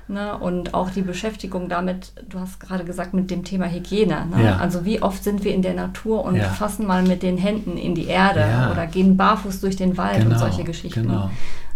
Ne? 0.09 0.37
Und 0.39 0.73
auch 0.75 0.91
die 0.91 1.03
Beschäftigung 1.03 1.69
damit, 1.69 2.13
du 2.29 2.41
hast 2.41 2.61
gerade 2.61 2.85
gesagt, 2.85 3.13
mit 3.13 3.31
dem 3.31 3.45
Thema 3.45 3.67
Hygiene. 3.67 4.27
Ne? 4.35 4.45
Ja. 4.45 4.57
Also 4.57 4.85
wie 4.87 5.03
oft 5.03 5.23
sind 5.23 5.45
wir 5.45 5.55
in 5.55 5.61
der 5.63 5.75
Natur 5.75 6.25
und 6.25 6.37
Ja. 6.37 6.45
fassen 6.45 6.87
mal 6.87 7.03
mit 7.03 7.23
den 7.23 7.37
Händen 7.37 7.77
in 7.77 7.95
die 7.95 8.07
Erde 8.07 8.41
Ja. 8.41 8.71
oder 8.73 8.87
gehen 8.87 9.17
barfuß 9.19 9.61
durch 9.61 9.77
den 9.77 9.97
Wald 9.99 10.17
Genau, 10.23 10.31
und 10.31 10.39
solche 10.39 10.65
Geschichten. 10.65 11.03
Genau. 11.03 11.31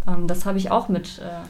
Ähm, 0.08 0.26
das 0.26 0.46
habe 0.46 0.56
ich 0.58 0.70
auch 0.70 0.88
mit, 0.88 1.18
äh, 1.18 1.46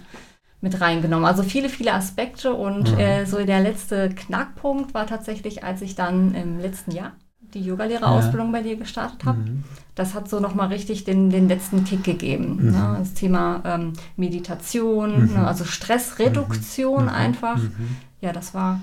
mit 0.60 0.80
reingenommen. 0.80 1.24
Also 1.24 1.42
viele, 1.44 1.68
viele 1.68 1.92
Aspekte 1.94 2.52
und 2.54 2.92
Mhm. 2.92 2.98
äh, 2.98 3.26
so 3.26 3.44
der 3.44 3.60
letzte 3.60 4.10
Knackpunkt 4.10 4.92
war 4.92 5.06
tatsächlich, 5.06 5.64
als 5.64 5.82
ich 5.82 5.94
dann 5.94 6.34
im 6.34 6.58
letzten 6.60 6.90
Jahr 6.90 7.12
die 7.54 7.60
Yogalehrerausbildung 7.62 8.50
bei 8.52 8.62
dir 8.62 8.76
gestartet 8.76 9.24
habe. 9.24 9.38
Mhm. 9.38 9.64
Das 9.94 10.14
hat 10.14 10.28
so 10.28 10.40
nochmal 10.40 10.68
richtig 10.68 11.04
den, 11.04 11.30
den 11.30 11.48
letzten 11.48 11.84
Kick 11.84 12.02
gegeben. 12.04 12.56
Mhm. 12.56 12.70
Ne? 12.72 12.96
Das 12.98 13.14
Thema 13.14 13.60
ähm, 13.64 13.92
Meditation, 14.16 15.26
Mhm. 15.28 15.34
ne? 15.34 15.46
also 15.46 15.64
Stressreduktion 15.64 17.04
Mhm. 17.04 17.08
einfach. 17.10 17.56
Mhm. 17.58 17.96
Ja, 18.20 18.32
das 18.32 18.54
war 18.54 18.80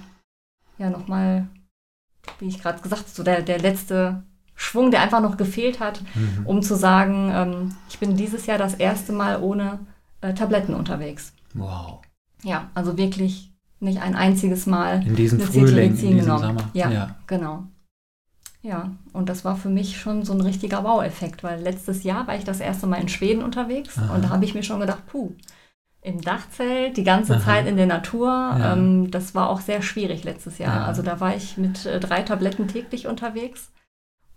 ja 0.78 0.90
nochmal, 0.90 1.48
wie 2.40 2.48
ich 2.48 2.62
gerade 2.62 2.82
gesagt 2.82 3.02
habe, 3.04 3.12
so 3.12 3.24
der, 3.24 3.42
der 3.42 3.60
letzte 3.60 4.24
Schwung, 4.56 4.92
der 4.92 5.02
einfach 5.02 5.22
noch 5.22 5.38
gefehlt 5.38 5.80
hat, 5.80 6.02
Mhm. 6.16 6.46
um 6.46 6.62
zu 6.62 6.76
sagen, 6.76 7.32
ähm, 7.34 7.76
ich 7.90 7.98
bin 8.00 8.16
dieses 8.18 8.46
Jahr 8.46 8.58
das 8.58 8.76
erste 8.76 9.14
Mal 9.14 9.42
ohne 9.42 9.80
äh, 10.22 10.34
Tabletten 10.34 10.74
unterwegs. 10.76 11.34
Wow. 11.54 12.02
Ja, 12.44 12.70
also 12.74 12.98
wirklich 12.98 13.52
nicht 13.80 14.02
ein 14.02 14.16
einziges 14.16 14.66
Mal. 14.66 15.06
In 15.08 15.16
diesem 15.16 15.40
Frühling, 15.40 15.92
in 15.92 15.96
diesem 15.96 16.18
genommen. 16.20 16.42
Sommer. 16.58 16.70
Ja. 16.74 16.90
ja. 16.92 17.16
Genau. 17.28 17.64
Ja, 18.62 18.92
und 19.14 19.30
das 19.30 19.46
war 19.46 19.56
für 19.56 19.70
mich 19.70 20.00
schon 20.02 20.26
so 20.26 20.34
ein 20.34 20.42
richtiger 20.42 20.84
Wow-Effekt, 20.84 21.44
weil 21.44 21.62
letztes 21.62 22.04
Jahr 22.04 22.28
war 22.28 22.36
ich 22.36 22.44
das 22.44 22.60
erste 22.60 22.88
Mal 22.88 23.00
in 23.00 23.08
Schweden 23.08 23.42
unterwegs 23.42 23.98
Aha. 23.98 24.14
und 24.16 24.26
da 24.26 24.30
habe 24.30 24.44
ich 24.44 24.54
mir 24.54 24.64
schon 24.64 24.82
gedacht, 24.82 25.06
puh, 25.08 25.32
im 26.02 26.20
Dachzelt, 26.22 26.98
die 26.98 27.04
ganze 27.06 27.36
Aha. 27.36 27.42
Zeit 27.46 27.68
in 27.68 27.78
der 27.78 27.86
Natur, 27.86 28.28
Ja. 28.30 28.74
ähm, 28.74 29.12
das 29.12 29.34
war 29.34 29.50
auch 29.50 29.62
sehr 29.62 29.82
schwierig 29.82 30.24
letztes 30.26 30.58
Jahr. 30.58 30.76
Ja. 30.82 30.86
Also 30.86 31.02
da 31.04 31.20
war 31.22 31.36
ich 31.36 31.58
mit 31.58 31.86
äh, 31.86 32.00
drei 32.02 32.22
Tabletten 32.22 32.68
täglich 32.68 33.08
unterwegs 33.08 33.72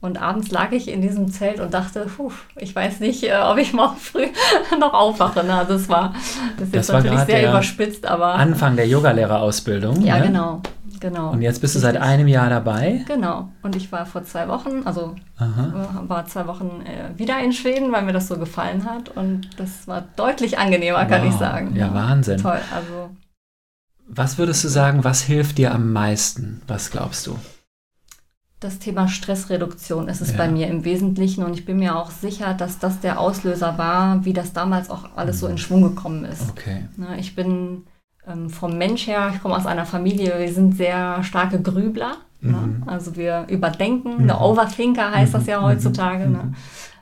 und 0.01 0.21
abends 0.23 0.51
lag 0.53 0.71
ich 0.73 0.87
in 0.89 1.03
diesem 1.03 1.31
Zelt 1.33 1.59
und 1.61 1.75
dachte, 1.75 2.07
puh, 2.17 2.31
ich 2.57 2.75
weiß 2.77 3.01
nicht, 3.01 3.25
äh, 3.25 3.37
ob 3.43 3.59
ich 3.59 3.73
morgen 3.73 3.97
früh 3.97 4.27
noch 4.81 4.93
aufwache. 4.95 5.43
Ne? 5.45 5.55
Also 5.55 5.75
es 5.75 5.89
war, 5.89 6.13
das 6.13 6.23
ist 6.23 6.61
Das 6.61 6.73
jetzt 6.73 6.89
war 6.93 7.03
natürlich 7.03 7.21
sehr 7.27 7.49
überspitzt, 7.49 8.07
aber 8.07 8.35
Anfang 8.35 8.77
der 8.77 8.87
Yogalehrerausbildung. 8.87 10.03
ja, 10.03 10.19
ne? 10.19 10.27
genau, 10.27 10.61
genau. 11.03 11.31
Und 11.33 11.43
jetzt 11.43 11.61
bist 11.61 11.75
du 11.75 11.79
seit 11.81 11.97
Richtig. 11.97 12.09
einem 12.11 12.29
Jahr 12.29 12.49
dabei. 12.49 13.05
Genau. 13.07 13.51
Und 13.63 13.77
ich 13.77 13.93
war 13.93 14.07
vor 14.07 14.25
zwei 14.25 14.49
Wochen, 14.49 14.83
also 14.87 15.15
Aha. 15.37 16.01
äh, 16.07 16.09
war 16.09 16.25
zwei 16.27 16.47
Wochen 16.47 16.81
äh, 16.87 17.19
wieder 17.19 17.39
in 17.41 17.53
Schweden, 17.53 17.93
weil 17.93 18.03
mir 18.03 18.15
das 18.15 18.29
so 18.29 18.39
gefallen 18.39 18.87
hat. 18.87 19.11
Und 19.11 19.51
das 19.59 19.87
war 19.87 20.05
deutlich 20.17 20.59
angenehmer, 20.59 21.05
kann 21.05 21.23
Wow. 21.27 21.31
ich 21.33 21.39
sagen. 21.39 21.77
Ja, 21.77 21.93
Wahnsinn. 21.93 22.39
Toll. 22.39 22.61
Also 22.75 23.11
Was 24.09 24.39
würdest 24.39 24.65
du 24.65 24.69
sagen, 24.69 25.05
was 25.05 25.21
hilft 25.23 25.59
dir 25.59 25.75
am 25.75 25.93
meisten? 25.93 26.63
Was 26.67 26.91
glaubst 26.91 27.27
du? 27.27 27.37
das 28.61 28.79
Thema 28.79 29.09
Stressreduktion 29.09 30.07
ist 30.07 30.21
es 30.21 30.31
Ja. 30.31 30.37
bei 30.37 30.49
mir 30.49 30.69
im 30.69 30.85
Wesentlichen. 30.85 31.43
Und 31.43 31.55
ich 31.55 31.65
bin 31.65 31.79
mir 31.81 31.97
auch 31.97 32.13
sicher, 32.13 32.55
dass 32.55 32.79
das 32.79 33.01
der 33.01 33.19
Auslöser 33.19 33.77
war, 33.77 34.25
wie 34.25 34.33
das 34.33 34.53
damals 34.53 34.89
auch 34.89 35.17
alles 35.17 35.41
so 35.41 35.49
in 35.49 35.59
Schwung 35.59 35.83
gekommen 35.83 36.25
ist. 36.25 36.49
Okay. 36.49 36.85
Ne, 36.97 37.19
Ich 37.19 37.35
bin 37.35 37.83
ähm, 38.27 38.49
vom 38.51 38.77
Mensch 38.79 39.07
her, 39.07 39.31
ich 39.35 39.43
komme 39.43 39.57
aus 39.57 39.67
einer 39.67 39.85
Familie, 39.87 40.39
wir 40.39 40.53
sind 40.53 40.77
sehr 40.77 41.23
starke 41.25 41.61
Grübler. 41.61 42.17
Mhm. 42.41 42.51
Ne? 42.51 42.83
Also 42.87 43.17
wir 43.17 43.47
überdenken, 43.49 44.23
Mhm. 44.23 44.27
der 44.29 44.41
Overthinker 44.41 45.11
heißt 45.13 45.35
das 45.35 45.47
ja 45.47 45.61
Mhm. 45.61 45.65
heutzutage. 45.65 46.27
Mhm. 46.27 46.33
Ne? 46.33 46.53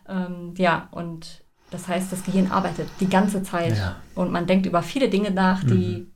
Ähm, 0.08 0.54
ja, 0.56 0.88
und 0.90 1.42
das 1.70 1.86
heißt, 1.88 2.10
das 2.12 2.24
Gehirn 2.24 2.50
arbeitet 2.50 2.88
die 3.00 3.08
ganze 3.08 3.42
Zeit 3.42 3.76
Ja. 3.76 3.96
und 4.14 4.32
man 4.32 4.46
denkt 4.46 4.66
über 4.66 4.82
viele 4.82 5.08
Dinge 5.08 5.30
nach, 5.30 5.62
die 5.62 6.10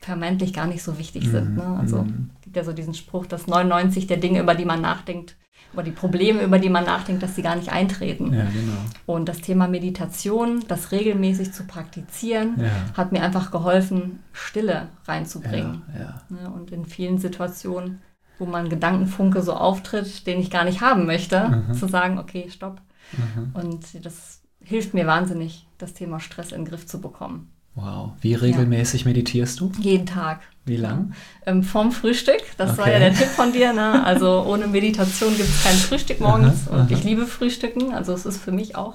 vermeintlich 0.00 0.52
gar 0.52 0.66
nicht 0.66 0.82
so 0.82 0.98
wichtig 0.98 1.28
sind. 1.28 1.56
Ne? 1.56 1.64
Also 1.80 2.02
Mhm. 2.02 2.30
gibt 2.42 2.56
ja 2.56 2.64
so 2.64 2.72
diesen 2.72 2.94
Spruch, 2.94 3.26
dass 3.26 3.46
99 3.46 4.06
der 4.06 4.18
Dinge, 4.18 4.40
über 4.40 4.54
die 4.54 4.64
man 4.64 4.80
nachdenkt, 4.80 5.36
über 5.72 5.82
die 5.82 5.90
Probleme, 5.90 6.42
über 6.42 6.58
die 6.58 6.68
man 6.70 6.84
nachdenkt, 6.84 7.22
dass 7.22 7.34
sie 7.34 7.42
gar 7.42 7.56
nicht 7.56 7.70
eintreten. 7.72 8.32
Ja, 8.32 8.44
genau. 8.44 8.76
Und 9.06 9.28
das 9.28 9.40
Thema 9.40 9.68
Meditation, 9.68 10.64
das 10.68 10.92
regelmäßig 10.92 11.52
zu 11.52 11.64
praktizieren, 11.64 12.54
Ja. 12.58 12.70
hat 12.96 13.12
mir 13.12 13.22
einfach 13.22 13.50
geholfen, 13.50 14.20
Stille 14.32 14.88
reinzubringen. 15.06 15.82
Ja, 15.94 16.00
ja. 16.00 16.22
Ne? 16.28 16.50
Und 16.50 16.70
in 16.70 16.86
vielen 16.86 17.18
Situationen, 17.18 18.00
wo 18.38 18.46
man 18.46 18.68
Gedankenfunke 18.68 19.42
so 19.42 19.54
auftritt, 19.54 20.26
den 20.26 20.38
ich 20.40 20.50
gar 20.50 20.64
nicht 20.64 20.82
haben 20.82 21.04
möchte, 21.06 21.64
Mhm. 21.68 21.74
zu 21.74 21.88
sagen, 21.88 22.18
okay, 22.18 22.48
stopp. 22.50 22.80
Mhm. 23.12 23.50
Und 23.54 24.04
das 24.06 24.42
hilft 24.60 24.94
mir 24.94 25.06
wahnsinnig, 25.06 25.66
das 25.78 25.94
Thema 25.94 26.20
Stress 26.20 26.52
in 26.52 26.58
den 26.64 26.68
Griff 26.68 26.86
zu 26.86 27.00
bekommen. 27.00 27.50
Wow. 27.76 28.12
Wie 28.22 28.34
regelmäßig 28.34 29.04
meditierst 29.04 29.60
du? 29.60 29.70
Jeden 29.78 30.06
Tag. 30.06 30.40
Wie 30.64 30.76
lang? 30.76 31.12
Ähm, 31.44 31.62
vorm 31.62 31.92
Frühstück, 31.92 32.40
das 32.56 32.76
war 32.76 32.84
Okay. 32.86 32.94
ja 32.94 32.98
der 32.98 33.14
Tipp 33.14 33.28
von 33.28 33.52
dir. 33.52 33.72
Ne? 33.72 34.04
Also 34.04 34.44
ohne 34.48 34.66
Meditation 34.66 35.36
gibt 35.36 35.48
es 35.48 35.62
kein 35.62 35.76
Frühstück 35.76 36.18
morgens. 36.20 36.66
Aha, 36.66 36.74
und 36.74 36.80
aha. 36.82 36.88
ich 36.90 37.04
liebe 37.04 37.26
Frühstücken, 37.26 37.92
also 37.94 38.12
es 38.14 38.26
ist 38.26 38.38
für 38.42 38.50
mich 38.50 38.74
auch, 38.74 38.94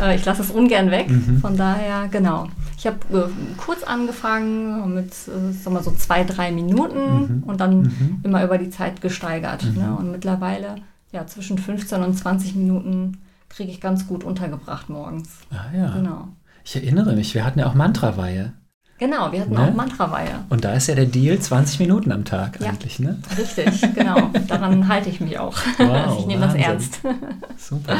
äh, 0.00 0.16
ich 0.16 0.24
lasse 0.24 0.42
es 0.42 0.50
ungern 0.50 0.90
weg. 0.90 1.08
Mhm. 1.08 1.38
Von 1.38 1.56
daher, 1.56 2.08
genau. 2.10 2.48
Ich 2.78 2.86
habe 2.86 2.98
äh, 3.16 3.30
kurz 3.58 3.84
angefangen 3.84 4.94
mit, 4.94 5.12
äh, 5.12 5.52
sag 5.52 5.72
mal 5.72 5.84
so 5.84 5.92
zwei, 5.92 6.24
drei 6.24 6.50
Minuten 6.50 7.20
Mhm. 7.38 7.42
und 7.44 7.60
dann 7.60 7.82
Mhm. 7.82 8.20
immer 8.24 8.42
über 8.42 8.58
die 8.58 8.70
Zeit 8.70 9.00
gesteigert. 9.02 9.62
Mhm. 9.64 9.74
Ne? 9.82 9.94
Und 9.96 10.10
mittlerweile, 10.10 10.76
ja, 11.12 11.26
zwischen 11.28 11.58
15 11.58 12.02
und 12.02 12.14
20 12.16 12.56
Minuten 12.56 13.18
kriege 13.50 13.70
ich 13.70 13.80
ganz 13.80 14.08
gut 14.08 14.24
untergebracht 14.24 14.88
morgens. 14.88 15.28
Ah 15.50 15.66
ja. 15.76 15.90
Genau. 15.90 16.28
Ich 16.64 16.76
erinnere 16.76 17.14
mich, 17.14 17.34
wir 17.34 17.44
hatten 17.44 17.58
ja 17.58 17.66
auch 17.66 17.74
Mantraweihe. 17.74 18.52
Genau, 18.98 19.32
wir 19.32 19.40
hatten 19.40 19.52
Ne? 19.52 19.60
auch 19.68 19.74
Mantraweihe. 19.74 20.44
Und 20.48 20.64
da 20.64 20.74
ist 20.74 20.86
ja 20.86 20.94
der 20.94 21.06
Deal 21.06 21.36
20 21.38 21.80
Minuten 21.80 22.12
am 22.12 22.24
Tag 22.24 22.60
Ja. 22.60 22.68
eigentlich, 22.68 23.00
ne? 23.00 23.18
Richtig, 23.36 23.80
genau. 23.94 24.30
Daran 24.46 24.86
halte 24.86 25.10
ich 25.10 25.20
mich 25.20 25.38
auch. 25.40 25.56
Wow, 25.78 26.16
ich 26.20 26.26
nehme 26.26 26.42
das 26.46 26.54
ernst. 26.54 27.00
Super. 27.58 27.96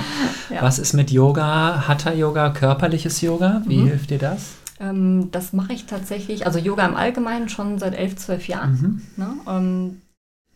Ja. 0.48 0.62
Was 0.62 0.78
ist 0.78 0.92
mit 0.92 1.10
Yoga, 1.10 1.88
Hatha-Yoga, 1.88 2.50
körperliches 2.50 3.20
Yoga? 3.20 3.62
Wie 3.66 3.78
Mhm. 3.78 3.86
hilft 3.88 4.10
dir 4.10 4.18
das? 4.18 4.52
Ähm, 4.78 5.28
das 5.32 5.52
mache 5.52 5.72
ich 5.72 5.86
tatsächlich, 5.86 6.46
also 6.46 6.58
Yoga 6.60 6.86
im 6.86 6.94
Allgemeinen 6.94 7.48
schon 7.48 7.78
seit 7.80 7.94
elf, 7.94 8.14
zwölf 8.16 8.46
Jahren. 8.46 9.02
Mhm. 9.16 9.24
Ne? 9.24 9.28
Ähm, 9.48 10.02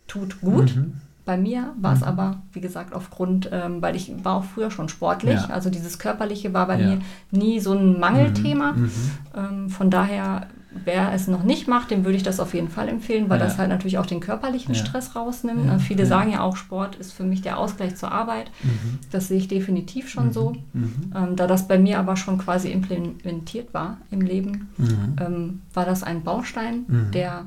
tut 0.07 0.41
gut. 0.41 0.77
Mhm. 0.77 1.01
Bei 1.27 1.37
mir 1.37 1.75
war 1.79 1.93
es 1.93 2.01
Mhm. 2.01 2.07
aber, 2.07 2.43
wie 2.53 2.61
gesagt, 2.63 2.95
aufgrund, 2.95 3.51
ähm, 3.53 3.83
weil 3.83 3.97
ich 3.97 4.13
war 4.25 4.37
auch 4.37 4.45
früher 4.45 4.71
schon 4.71 4.89
sportlich. 4.89 5.35
Ja. 5.35 5.51
Also 5.51 5.69
dieses 5.71 5.99
Körperliche 5.99 6.55
war 6.55 6.67
bei 6.69 6.81
Ja. 6.81 6.87
mir 6.87 6.99
nie 7.33 7.61
so 7.61 7.73
ein 7.75 7.99
Mangelthema. 8.01 8.73
Mhm. 8.73 8.91
Ähm, 9.37 9.69
von 9.69 9.91
daher, 9.91 10.47
wer 10.85 11.13
es 11.13 11.27
noch 11.27 11.43
nicht 11.43 11.67
macht, 11.67 11.91
dem 11.91 12.05
würde 12.05 12.17
ich 12.17 12.23
das 12.23 12.39
auf 12.39 12.55
jeden 12.55 12.69
Fall 12.69 12.89
empfehlen, 12.89 13.29
weil 13.29 13.41
Ja. 13.41 13.47
das 13.47 13.59
halt 13.59 13.71
natürlich 13.71 13.99
auch 13.99 14.07
den 14.07 14.21
körperlichen. 14.21 14.77
Stress 14.77 15.17
rausnimmt. 15.17 15.69
Äh, 15.69 15.79
Viele 15.81 16.07
sagen 16.07 16.31
ja 16.31 16.43
auch, 16.43 16.57
Sport 16.57 16.95
ist 16.95 17.13
für 17.13 17.25
mich 17.25 17.43
der 17.43 17.59
Ausgleich 17.59 17.97
zur 17.97 18.13
Arbeit. 18.13 18.53
Mhm. 18.63 18.99
Das 19.11 19.27
sehe 19.27 19.39
ich 19.39 19.49
definitiv 19.49 20.09
schon 20.09 20.27
Mhm. 20.27 20.33
so. 20.33 20.55
Mhm. 20.75 21.13
Ähm, 21.17 21.35
da 21.35 21.49
das 21.49 21.67
bei 21.67 21.77
mir 21.79 21.99
aber 21.99 22.17
schon 22.17 22.39
quasi 22.39 22.71
implementiert 22.71 23.75
war 23.75 23.97
im 24.13 24.21
Leben, 24.21 24.69
Mhm. 24.79 25.17
ähm, 25.21 25.63
war 25.75 25.87
das 25.87 26.05
ein 26.05 26.23
Baustein, 26.23 26.85
Mhm. 26.87 27.11
der 27.11 27.47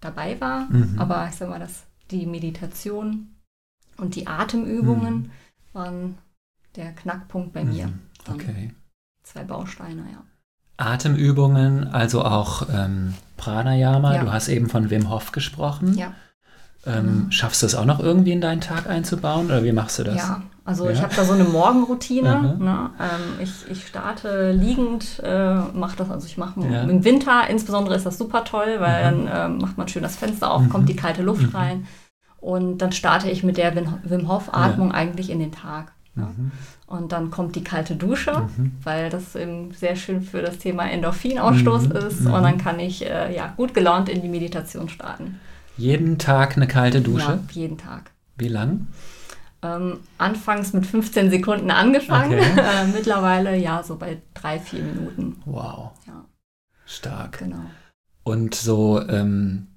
dabei 0.00 0.40
war. 0.40 0.66
Mhm. 0.70 0.94
Aber 0.98 1.28
ich 1.30 1.36
sag 1.36 1.48
mal, 1.48 1.60
dass 1.60 1.84
die 2.12 2.26
Meditation 2.26 3.34
und 3.96 4.14
die 4.14 4.26
Atemübungen 4.26 5.14
Mhm. 5.14 5.30
waren 5.72 6.18
der 6.76 6.92
Knackpunkt 6.92 7.52
bei 7.52 7.64
mir. 7.64 7.86
Mhm. 7.88 7.98
Okay. 8.30 8.74
Zwei 9.22 9.44
Bausteine, 9.44 10.02
ja. 10.12 10.22
Atemübungen, 10.76 11.88
also 11.88 12.24
auch 12.24 12.66
ähm, 12.72 13.14
Pranayama. 13.36 14.14
Ja. 14.14 14.24
Du 14.24 14.32
hast 14.32 14.48
eben 14.48 14.68
von 14.68 14.90
Wim 14.90 15.10
Hof 15.10 15.32
gesprochen. 15.32 15.96
Ja. 15.96 16.12
Ähm, 16.84 17.30
Schaffst 17.30 17.62
du 17.62 17.66
es 17.66 17.74
auch 17.76 17.84
noch 17.84 18.00
irgendwie 18.00 18.32
in 18.32 18.40
deinen 18.40 18.60
Tag 18.60 18.88
einzubauen 18.88 19.46
oder 19.46 19.62
wie 19.62 19.70
machst 19.70 20.00
du 20.00 20.04
das? 20.04 20.16
Ja, 20.16 20.42
also 20.64 20.86
Ja. 20.86 20.90
ich 20.92 21.02
habe 21.02 21.14
da 21.14 21.24
so 21.24 21.32
eine 21.34 21.44
Morgenroutine. 21.44 22.56
Ne? 22.58 22.90
Ähm, 22.98 23.40
ich, 23.40 23.70
ich 23.70 23.86
starte 23.86 24.50
liegend, 24.50 25.20
äh, 25.22 25.54
mache 25.54 25.96
das, 25.96 26.10
also 26.10 26.26
ich 26.26 26.36
mache 26.38 26.58
Ja. 26.68 26.82
im 26.82 27.04
Winter 27.04 27.48
insbesondere 27.48 27.94
ist 27.94 28.04
das 28.06 28.18
super 28.18 28.42
toll, 28.44 28.76
weil 28.80 29.12
Mhm. 29.14 29.26
dann 29.26 29.52
ähm, 29.52 29.58
macht 29.58 29.78
man 29.78 29.86
schön 29.86 30.02
das 30.02 30.16
Fenster 30.16 30.50
auf, 30.50 30.62
Mhm. 30.62 30.68
kommt 30.70 30.88
die 30.88 30.96
kalte 30.96 31.22
Luft 31.22 31.42
Mhm. 31.50 31.56
rein 31.56 31.86
und 32.42 32.78
dann 32.78 32.92
starte 32.92 33.30
ich 33.30 33.42
mit 33.42 33.56
der 33.56 33.74
Wim- 33.74 33.98
Wim 34.04 34.28
Hof 34.28 34.52
Atmung 34.52 34.92
eigentlich 34.92 35.30
in 35.30 35.38
den 35.38 35.52
Tag. 35.52 35.92
Ne? 36.14 36.26
Mhm. 36.36 36.50
Und 36.86 37.12
dann 37.12 37.30
kommt 37.30 37.56
die 37.56 37.64
kalte 37.64 37.96
Dusche, 37.96 38.46
Mhm. 38.58 38.72
weil 38.82 39.08
das 39.08 39.34
eben 39.34 39.72
sehr 39.72 39.96
schön 39.96 40.20
für 40.20 40.42
das 40.42 40.58
Thema 40.58 40.84
Endorphinausstoß 40.90 41.88
Mhm. 41.88 41.92
ist. 41.96 42.20
Mhm. 42.22 42.34
Und 42.34 42.42
dann 42.42 42.58
kann 42.58 42.78
ich 42.80 43.06
äh, 43.08 43.34
ja, 43.34 43.54
gut 43.56 43.72
gelaunt 43.72 44.10
in 44.10 44.20
die 44.20 44.28
Meditation 44.28 44.90
starten. 44.90 45.40
Jeden 45.78 46.18
Tag 46.18 46.56
eine 46.58 46.66
kalte 46.68 47.00
Dusche? 47.00 47.26
Ja, 47.26 47.38
jeden 47.52 47.78
Tag. 47.78 48.10
Wie 48.36 48.48
lang? 48.48 48.88
Ähm, 49.62 50.00
anfangs 50.18 50.72
mit 50.74 50.84
15 50.84 51.30
Sekunden 51.30 51.70
angefangen, 51.70 52.34
Okay. 52.40 52.42
äh, 52.82 52.86
mittlerweile 52.92 53.56
ja 53.56 53.82
so 53.82 53.96
bei 53.96 54.20
drei, 54.34 54.58
vier 54.58 54.82
Minuten. 54.82 55.40
Wow, 55.46 55.92
Ja, 56.06 56.24
stark. 56.84 57.38
genau. 57.38 57.62
Und 58.24 58.54
so 58.54 59.00
ähm, 59.08 59.68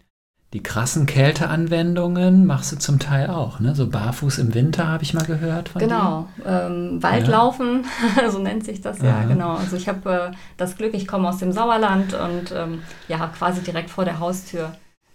die 0.55 0.63
krassen 0.63 1.05
Kälteanwendungen 1.05 2.45
machst 2.45 2.71
du 2.71 2.77
zum 2.77 2.97
Teil 2.97 3.29
auch, 3.29 3.59
ne? 3.59 3.75
So 3.75 3.89
barfuß 3.89 4.37
im 4.37 4.53
Winter 4.53 4.87
habe 4.87 5.03
ich 5.03 5.13
mal 5.13 5.25
gehört 5.25 5.67
von 5.67 5.81
Genau, 5.81 6.29
ähm, 6.45 7.03
Waldlaufen, 7.03 7.83
so 8.31 8.39
nennt 8.39 8.63
sich 8.63 8.79
das 8.79 8.99
ja, 9.01 9.17
Aha. 9.17 9.23
genau. 9.25 9.55
Also 9.57 9.75
ich 9.75 9.89
habe 9.89 10.31
äh, 10.31 10.35
das 10.55 10.77
Glück, 10.77 10.93
ich 10.93 11.07
komme 11.07 11.27
aus 11.27 11.39
dem 11.39 11.51
Sauerland 11.51 12.13
und 12.13 12.53
ähm, 12.55 12.83
ja, 13.09 13.19
habe 13.19 13.33
quasi 13.37 13.63
direkt 13.63 13.89
vor 13.89 14.05
der 14.05 14.19
Haustür 14.19 14.71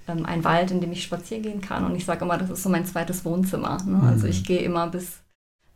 ähm, 0.07 0.27
einen 0.27 0.45
Wald, 0.45 0.73
in 0.73 0.83
dem 0.83 0.93
ich 0.93 1.03
spazieren 1.03 1.43
gehen 1.43 1.61
kann. 1.63 1.87
Und 1.87 1.97
ich 1.97 2.05
sage 2.05 2.23
immer, 2.27 2.37
das 2.37 2.51
ist 2.51 2.63
so 2.63 2.69
mein 2.69 2.85
zweites 2.85 3.25
Wohnzimmer. 3.25 3.79
Ne? 3.87 3.99
Also 4.07 4.27
Mhm. 4.27 4.31
ich 4.33 4.45
gehe 4.45 4.61
immer 4.61 4.89
bis, 4.89 5.21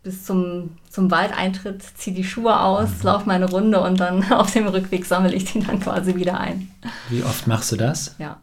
bis 0.04 0.24
zum, 0.24 0.70
zum 0.88 1.10
Waldeintritt, 1.10 1.82
ziehe 1.96 2.14
die 2.14 2.24
Schuhe 2.24 2.60
aus, 2.60 2.90
Mhm. 2.98 3.02
laufe 3.04 3.26
meine 3.26 3.50
Runde 3.50 3.80
und 3.80 3.98
dann 3.98 4.22
auf 4.32 4.52
dem 4.52 4.68
Rückweg 4.68 5.04
sammle 5.06 5.34
ich 5.34 5.46
die 5.46 5.60
dann 5.60 5.80
quasi 5.80 6.14
wieder 6.14 6.38
ein. 6.38 6.70
Wie 7.08 7.22
oft 7.24 7.46
machst 7.46 7.72
du 7.72 7.76
das? 7.76 8.14
Ja. 8.18 8.36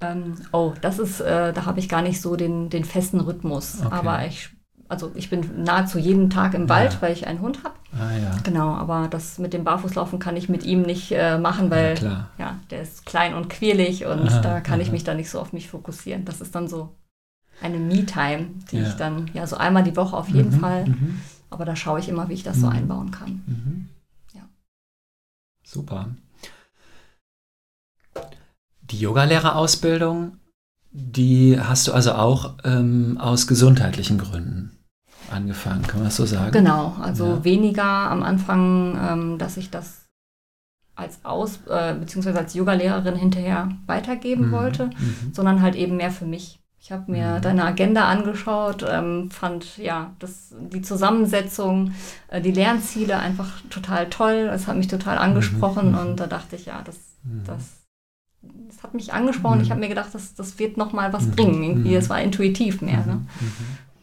Ähm, 0.00 0.34
oh, 0.52 0.74
das 0.82 0.98
ist, 0.98 1.20
äh, 1.20 1.52
da 1.52 1.64
habe 1.64 1.80
ich 1.80 1.88
gar 1.88 2.02
nicht 2.02 2.20
so 2.20 2.36
den, 2.36 2.68
den 2.70 2.84
festen 2.84 3.18
Rhythmus. 3.20 3.78
Okay. 3.84 3.94
Aber 3.94 4.26
ich, 4.26 4.50
also 4.88 5.10
ich 5.14 5.30
bin 5.30 5.64
nahezu 5.64 5.98
jeden 5.98 6.28
Tag 6.30 6.52
im 6.54 6.68
Wald, 6.68 6.92
Ja. 6.92 7.00
weil 7.02 7.12
ich 7.14 7.26
einen 7.26 7.40
Hund 7.40 7.64
habe. 7.64 7.74
Ah 7.98 8.12
ja, 8.16 8.36
Genau, 8.44 8.74
aber 8.74 9.08
das 9.08 9.38
mit 9.38 9.54
dem 9.54 9.64
Barfußlaufen 9.64 10.18
kann 10.18 10.36
ich 10.36 10.50
mit 10.50 10.64
ihm 10.64 10.82
nicht 10.82 11.12
äh, 11.12 11.38
machen, 11.38 11.64
ja 11.66 11.70
weil 11.70 11.94
klar. 11.94 12.28
ja, 12.38 12.56
der 12.70 12.82
ist 12.82 13.06
klein 13.06 13.32
und 13.34 13.48
quirlig 13.48 14.04
und 14.04 14.28
Aha, 14.28 14.40
da 14.42 14.60
kann 14.60 14.80
ich 14.82 14.88
aha. 14.88 14.92
mich 14.92 15.04
dann 15.04 15.16
nicht 15.16 15.30
so 15.30 15.40
auf 15.40 15.54
mich 15.54 15.68
fokussieren. 15.70 16.26
Das 16.26 16.42
ist 16.42 16.54
dann 16.54 16.68
so 16.68 16.90
eine 17.62 17.78
Me-Time, 17.78 18.48
die 18.70 18.76
Ja. 18.78 18.88
ich 18.88 18.94
dann, 18.96 19.30
ja, 19.34 19.46
so 19.46 19.56
einmal 19.56 19.82
die 19.84 19.96
Woche 19.96 20.16
auf 20.16 20.28
jeden 20.28 20.54
Mhm, 20.54 20.60
Fall. 20.60 20.86
Mhm. 20.86 21.20
Aber 21.50 21.64
da 21.64 21.76
schaue 21.76 22.00
ich 22.00 22.08
immer, 22.08 22.28
wie 22.28 22.34
ich 22.34 22.42
das 22.42 22.60
so 22.60 22.66
Mhm. 22.66 22.72
einbauen 22.72 23.10
kann. 23.10 23.42
Mhm. 23.46 23.88
Ja. 24.34 24.42
Super. 25.64 26.08
Die 28.82 28.98
Yogalehrerausbildung, 29.00 30.36
die 30.92 31.58
hast 31.60 31.88
du 31.88 31.92
also 31.92 32.12
auch 32.12 32.54
ähm, 32.64 33.18
aus 33.18 33.46
gesundheitlichen 33.46 34.18
Gründen 34.18 34.78
angefangen, 35.30 35.82
kann 35.82 35.96
man 36.00 36.04
das 36.04 36.16
so 36.16 36.24
sagen? 36.26 36.52
Genau, 36.52 36.94
also 37.00 37.26
Ja. 37.26 37.44
weniger 37.44 37.84
am 37.84 38.22
Anfang, 38.22 38.96
ähm, 39.00 39.38
dass 39.38 39.56
ich 39.56 39.70
das 39.70 40.04
als 40.94 41.24
Aus- 41.24 41.60
äh, 41.66 41.94
beziehungsweise 41.98 42.38
als 42.38 42.54
Yogalehrerin 42.54 43.16
hinterher 43.16 43.68
weitergeben 43.86 44.48
Mhm, 44.48 44.52
wollte, 44.52 44.86
mhm. 44.86 45.32
sondern 45.34 45.60
halt 45.62 45.74
eben 45.74 45.96
mehr 45.96 46.10
für 46.12 46.24
mich. 46.26 46.60
Ich 46.86 46.92
habe 46.92 47.10
mir 47.10 47.38
Mhm. 47.38 47.42
deine 47.42 47.64
Agenda 47.64 48.04
angeschaut, 48.06 48.84
ähm, 48.88 49.28
fand 49.32 49.76
ja 49.76 50.12
das, 50.20 50.54
die 50.72 50.82
Zusammensetzung, 50.82 51.92
äh, 52.28 52.40
die 52.40 52.52
Lernziele 52.52 53.18
einfach 53.18 53.60
total 53.70 54.08
toll. 54.08 54.48
Es 54.54 54.68
hat 54.68 54.76
mich 54.76 54.86
total 54.86 55.18
angesprochen 55.18 55.90
Mhm. 55.92 55.98
und 55.98 56.20
da 56.20 56.28
dachte 56.28 56.54
ich, 56.54 56.66
ja, 56.66 56.82
das, 56.84 56.94
Mhm. 57.24 57.42
das, 57.44 57.58
das 58.68 58.84
hat 58.84 58.94
mich 58.94 59.12
angesprochen. 59.12 59.58
Mhm. 59.58 59.64
Ich 59.64 59.70
habe 59.72 59.80
mir 59.80 59.88
gedacht, 59.88 60.10
das, 60.12 60.36
das 60.36 60.60
wird 60.60 60.76
nochmal 60.76 61.12
was 61.12 61.24
Mhm. 61.26 61.30
bringen. 61.32 61.62
Irgendwie, 61.64 61.90
Mhm. 61.90 61.96
es 61.96 62.08
war 62.08 62.20
intuitiv 62.20 62.80
mehr. 62.82 63.04
Ne? 63.04 63.14
Mhm, 63.14 63.26
mhm. 63.40 63.52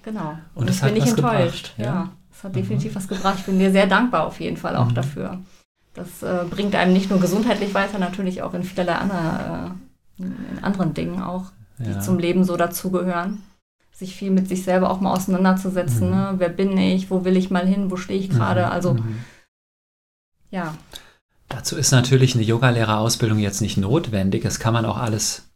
Genau. 0.04 0.38
Und 0.54 0.64
Und, 0.64 0.70
ich 0.70 0.82
bin 0.82 0.94
nicht 0.96 1.04
was 1.04 1.10
enttäuscht. 1.12 1.72
gebracht, 1.72 1.74
ja? 1.78 1.86
ja? 1.86 2.10
es 2.34 2.44
hat 2.44 2.52
Mhm. 2.52 2.56
definitiv 2.58 2.96
was 2.96 3.08
gebracht. 3.08 3.36
Ich 3.40 3.46
bin 3.46 3.60
dir 3.60 3.72
sehr 3.72 3.88
dankbar 3.88 4.28
auf 4.28 4.42
jeden 4.42 4.58
Fall 4.58 4.76
auch 4.76 4.90
Mhm. 4.90 4.96
dafür. 4.96 5.40
Das 5.94 6.22
äh, 6.22 6.44
bringt 6.50 6.76
einem 6.76 6.92
nicht 6.92 7.10
nur 7.10 7.22
gesundheitlich 7.22 7.74
weiter, 7.74 7.98
natürlich 7.98 8.42
auch 8.42 8.54
in 8.54 8.66
vielerlei 8.66 8.96
anderer, 8.96 9.72
äh, 10.20 10.24
in 10.24 10.60
anderen 10.62 10.94
Dingen 10.94 11.22
auch, 11.22 11.46
die 11.84 11.92
Ja. 11.92 12.00
zum 12.00 12.18
Leben 12.20 12.44
so 12.44 12.58
dazugehören. 12.58 13.42
Sich 13.92 14.16
viel 14.16 14.32
mit 14.32 14.48
sich 14.48 14.64
selber 14.64 14.90
auch 14.90 15.00
mal 15.02 15.12
auseinanderzusetzen. 15.14 16.08
Mhm. 16.10 16.16
Ne? 16.16 16.34
Wer 16.38 16.50
bin 16.50 16.76
ich? 16.78 17.12
Wo 17.12 17.24
will 17.26 17.38
ich 17.38 17.52
mal 17.52 17.66
hin? 17.68 17.92
Wo 17.92 17.96
stehe 17.96 18.20
ich 18.20 18.30
gerade? 18.30 18.62
Mhm, 18.66 18.72
Also 18.72 18.94
mhm. 18.96 19.20
ja, 20.52 20.76
Dazu 21.50 21.76
ist 21.76 21.92
natürlich 21.92 22.34
eine 22.34 22.44
Yogalehrerausbildung 22.44 23.38
jetzt 23.38 23.62
nicht 23.62 23.78
notwendig. 23.78 24.42
Das 24.42 24.60
kann 24.60 24.74
man 24.74 24.86
auch 24.86 24.98
alles, 24.98 25.50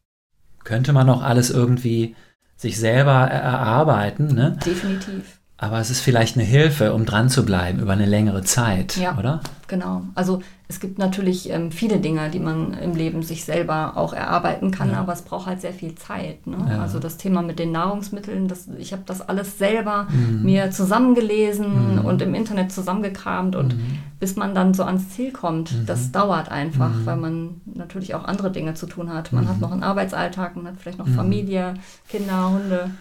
könnte 0.64 0.94
man 0.94 1.10
auch 1.10 1.24
alles 1.24 1.50
irgendwie 1.50 2.16
sich 2.56 2.78
selber 2.78 3.12
er- 3.14 3.42
erarbeiten, 3.42 4.28
ne? 4.28 4.60
definitiv. 4.64 5.37
Aber 5.60 5.80
es 5.80 5.90
ist 5.90 6.02
vielleicht 6.02 6.36
eine 6.38 6.46
Hilfe, 6.46 6.94
um 6.94 7.06
dran 7.06 7.30
zu 7.30 7.44
bleiben 7.44 7.80
über 7.80 7.94
eine 7.94 8.06
längere 8.06 8.44
Zeit, 8.44 8.96
Ja. 8.96 9.18
oder? 9.18 9.40
Genau. 9.68 10.04
Also 10.14 10.42
es 10.68 10.80
gibt 10.80 11.00
natürlich 11.00 11.50
ähm, 11.50 11.72
viele 11.72 11.98
Dinge, 12.00 12.30
die 12.30 12.40
man 12.40 12.74
im 12.76 12.94
Leben 12.96 13.24
sich 13.24 13.44
selber 13.44 13.98
auch 13.98 14.14
erarbeiten 14.14 14.70
kann, 14.70 14.92
Ja. 14.92 15.00
aber 15.00 15.14
es 15.14 15.24
braucht 15.24 15.48
halt 15.48 15.60
sehr 15.60 15.74
viel 15.74 15.96
Zeit. 15.96 16.46
Ne? 16.46 16.58
Ja. 16.70 16.82
Also 16.84 17.00
das 17.00 17.18
Thema 17.18 17.42
mit 17.42 17.58
den 17.58 17.72
Nahrungsmitteln, 17.72 18.48
das, 18.48 18.68
ich 18.78 18.94
habe 18.94 19.02
das 19.08 19.28
alles 19.28 19.58
selber 19.58 20.06
Mhm. 20.12 20.44
mir 20.44 20.70
zusammengelesen 20.70 21.96
Mhm. 22.00 22.06
und 22.06 22.22
im 22.22 22.36
Internet 22.36 22.72
zusammengekramt 22.72 23.56
und 23.56 23.76
Mhm. 23.76 23.98
bis 24.20 24.36
man 24.36 24.54
dann 24.54 24.76
so 24.76 24.84
ans 24.84 25.10
Ziel 25.10 25.32
kommt, 25.32 25.72
Mhm. 25.72 25.86
das 25.88 26.12
dauert 26.12 26.50
einfach, 26.52 26.90
Mhm. 26.94 27.06
weil 27.06 27.18
man 27.18 27.62
natürlich 27.66 28.14
auch 28.14 28.26
andere 28.26 28.52
Dinge 28.52 28.76
zu 28.76 28.86
tun 28.86 29.12
hat. 29.12 29.34
Man 29.34 29.46
Mhm. 29.46 29.50
hat 29.50 29.60
noch 29.60 29.72
einen 29.72 29.84
Arbeitsalltag, 29.84 30.56
man 30.56 30.68
hat 30.68 30.76
vielleicht 30.80 31.00
noch 31.00 31.08
Mhm. 31.08 31.16
Familie, 31.16 31.74
Kinder, 32.10 32.52
Hunde 32.52 32.92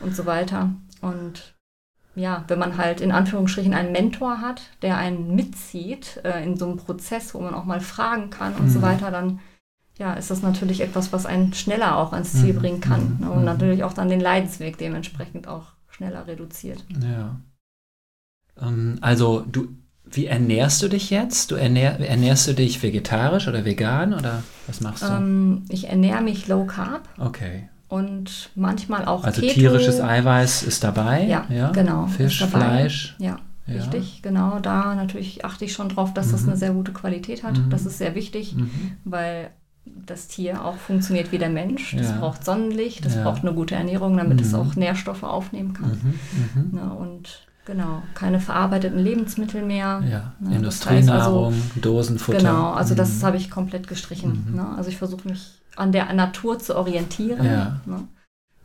und 0.00 0.14
so 0.14 0.26
weiter. 0.26 0.70
Und 1.00 1.51
ja, 2.14 2.44
wenn 2.48 2.58
man 2.58 2.76
halt 2.76 3.00
in 3.00 3.12
Anführungsstrichen 3.12 3.72
einen 3.74 3.92
Mentor 3.92 4.40
hat, 4.40 4.62
der 4.82 4.98
einen 4.98 5.34
mitzieht 5.34 6.20
äh, 6.24 6.44
in 6.44 6.56
so 6.56 6.66
einem 6.66 6.76
Prozess, 6.76 7.34
wo 7.34 7.40
man 7.40 7.54
auch 7.54 7.64
mal 7.64 7.80
fragen 7.80 8.30
kann 8.30 8.54
und 8.56 8.68
so 8.70 8.78
Mhm. 8.80 8.82
weiter, 8.82 9.10
dann 9.10 9.40
ja, 9.98 10.14
ist 10.14 10.30
das 10.30 10.42
natürlich 10.42 10.80
etwas, 10.80 11.12
was 11.12 11.26
einen 11.26 11.52
schneller 11.54 11.96
auch 11.98 12.12
ans 12.12 12.32
Ziel 12.32 12.54
Mhm. 12.54 12.58
bringen 12.58 12.80
kann. 12.80 13.16
Mhm. 13.18 13.24
Ne? 13.24 13.30
Und 13.30 13.38
Mhm. 13.40 13.44
natürlich 13.44 13.84
auch 13.84 13.92
dann 13.92 14.08
den 14.08 14.20
Leidensweg 14.20 14.78
dementsprechend 14.78 15.46
auch 15.48 15.72
schneller 15.90 16.26
reduziert. 16.26 16.84
Ja. 17.02 17.36
Ähm, 18.60 18.98
also 19.00 19.40
du, 19.40 19.68
wie 20.04 20.26
ernährst 20.26 20.82
du 20.82 20.88
dich 20.88 21.10
jetzt? 21.10 21.50
Du 21.50 21.54
ernähr, 21.54 21.98
ernährst 22.00 22.48
du 22.48 22.54
dich 22.54 22.82
vegetarisch 22.82 23.48
oder 23.48 23.64
vegan 23.64 24.14
oder 24.14 24.42
was 24.66 24.80
machst 24.80 25.02
du? 25.02 25.12
Ähm, 25.12 25.64
ich 25.68 25.88
ernähre 25.88 26.22
mich 26.22 26.48
low 26.48 26.64
carb 26.64 27.08
okay. 27.18 27.68
Und 27.92 28.50
manchmal 28.54 29.04
auch 29.04 29.24
Also 29.24 29.40
Keto. 29.42 29.54
tierisches 29.54 30.00
Eiweiß 30.00 30.62
ist 30.62 30.82
dabei? 30.82 31.24
Ja, 31.26 31.70
genau, 31.72 32.06
Fisch. 32.06 32.42
Fleisch? 32.44 33.14
Ja, 33.18 33.38
Ja. 33.66 33.74
richtig, 33.74 34.22
genau. 34.22 34.58
Da 34.60 34.94
natürlich 34.94 35.44
achte 35.44 35.64
ich 35.66 35.72
schon 35.74 35.90
drauf, 35.90 36.14
dass 36.14 36.30
das 36.32 36.42
Mhm. 36.42 36.48
eine 36.48 36.56
sehr 36.56 36.72
gute 36.72 36.92
Qualität 36.92 37.44
hat. 37.44 37.58
Mhm. 37.58 37.70
Das 37.70 37.84
ist 37.84 37.98
sehr 37.98 38.14
wichtig, 38.14 38.54
Mhm. 38.56 38.70
weil 39.04 39.50
das 39.84 40.28
Tier 40.28 40.64
auch 40.64 40.76
funktioniert 40.76 41.32
wie 41.32 41.38
der 41.38 41.50
Mensch. 41.50 41.94
Das 41.96 42.08
Ja. 42.10 42.18
braucht 42.18 42.44
Sonnenlicht, 42.44 43.04
das 43.04 43.14
Ja. 43.16 43.24
braucht 43.24 43.42
eine 43.42 43.52
gute 43.52 43.74
Ernährung, 43.74 44.16
damit 44.16 44.40
es 44.40 44.52
Mhm. 44.52 44.58
auch 44.58 44.74
Nährstoffe 44.76 45.24
aufnehmen 45.24 45.74
kann. 45.74 45.90
Mhm. 46.54 46.62
Mhm. 46.70 46.78
Ne, 46.78 46.92
und 46.94 47.46
genau, 47.66 48.02
keine 48.14 48.40
verarbeiteten 48.40 48.98
Lebensmittel 48.98 49.62
mehr. 49.62 50.00
Ja, 50.04 50.08
Ja, 50.08 50.32
das 50.40 50.56
Industrienahrung, 50.56 51.54
Dosenfutter. 51.80 52.38
Genau, 52.38 52.70
also 52.72 52.94
das 52.94 53.22
habe 53.22 53.36
ich 53.36 53.50
komplett 53.50 53.86
gestrichen. 53.88 54.54
Ne? 54.54 54.66
Also 54.76 54.88
ich 54.88 54.96
versuche 54.96 55.28
mich 55.28 55.58
an 55.76 55.92
der 55.92 56.12
Natur 56.12 56.58
zu 56.58 56.76
orientieren, 56.76 57.44
Ja. 57.44 57.80
ne? 57.86 58.06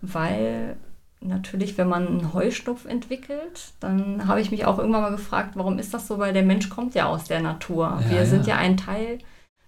weil 0.02 0.76
natürlich, 1.20 1.78
wenn 1.78 1.88
man 1.90 2.08
einen 2.08 2.34
Heuschnupf 2.34 2.86
entwickelt, 2.86 3.74
dann 3.80 4.28
habe 4.28 4.40
ich 4.42 4.52
mich 4.52 4.66
auch 4.66 4.78
irgendwann 4.78 5.02
mal 5.02 5.12
gefragt, 5.12 5.52
warum 5.56 5.80
ist 5.80 5.94
das 5.94 6.08
so, 6.08 6.20
weil 6.20 6.34
der 6.34 6.44
Mensch 6.44 6.70
kommt 6.70 6.94
ja 6.96 7.06
aus 7.08 7.24
der 7.26 7.42
Natur. 7.42 8.00
Ja, 8.04 8.10
Wir 8.10 8.18
ja. 8.18 8.26
sind 8.26 8.46
ja 8.46 8.58
ein 8.58 8.78
Teil 8.78 9.20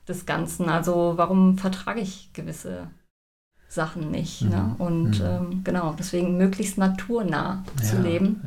des 0.08 0.26
Ganzen, 0.26 0.70
also 0.70 1.14
warum 1.18 1.58
vertrage 1.58 2.00
ich 2.02 2.32
gewisse 2.34 2.88
Sachen 3.68 4.12
nicht? 4.12 4.44
Mhm. 4.44 4.50
Ne? 4.50 4.76
Und 4.78 5.20
Mhm. 5.20 5.26
ähm, 5.26 5.62
genau, 5.64 5.96
deswegen 5.98 6.38
möglichst 6.38 6.78
naturnah 6.78 7.64
zu 7.82 7.96
ja, 7.98 8.02
leben 8.02 8.42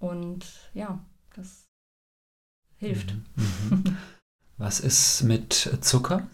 und 0.00 0.44
ja, 0.74 0.98
das 1.36 1.66
hilft. 2.76 3.14
Mhm. 3.36 3.44
Mhm. 3.70 3.96
Was 4.58 4.80
ist 4.80 5.22
mit 5.22 5.78
Zucker? 5.80 6.26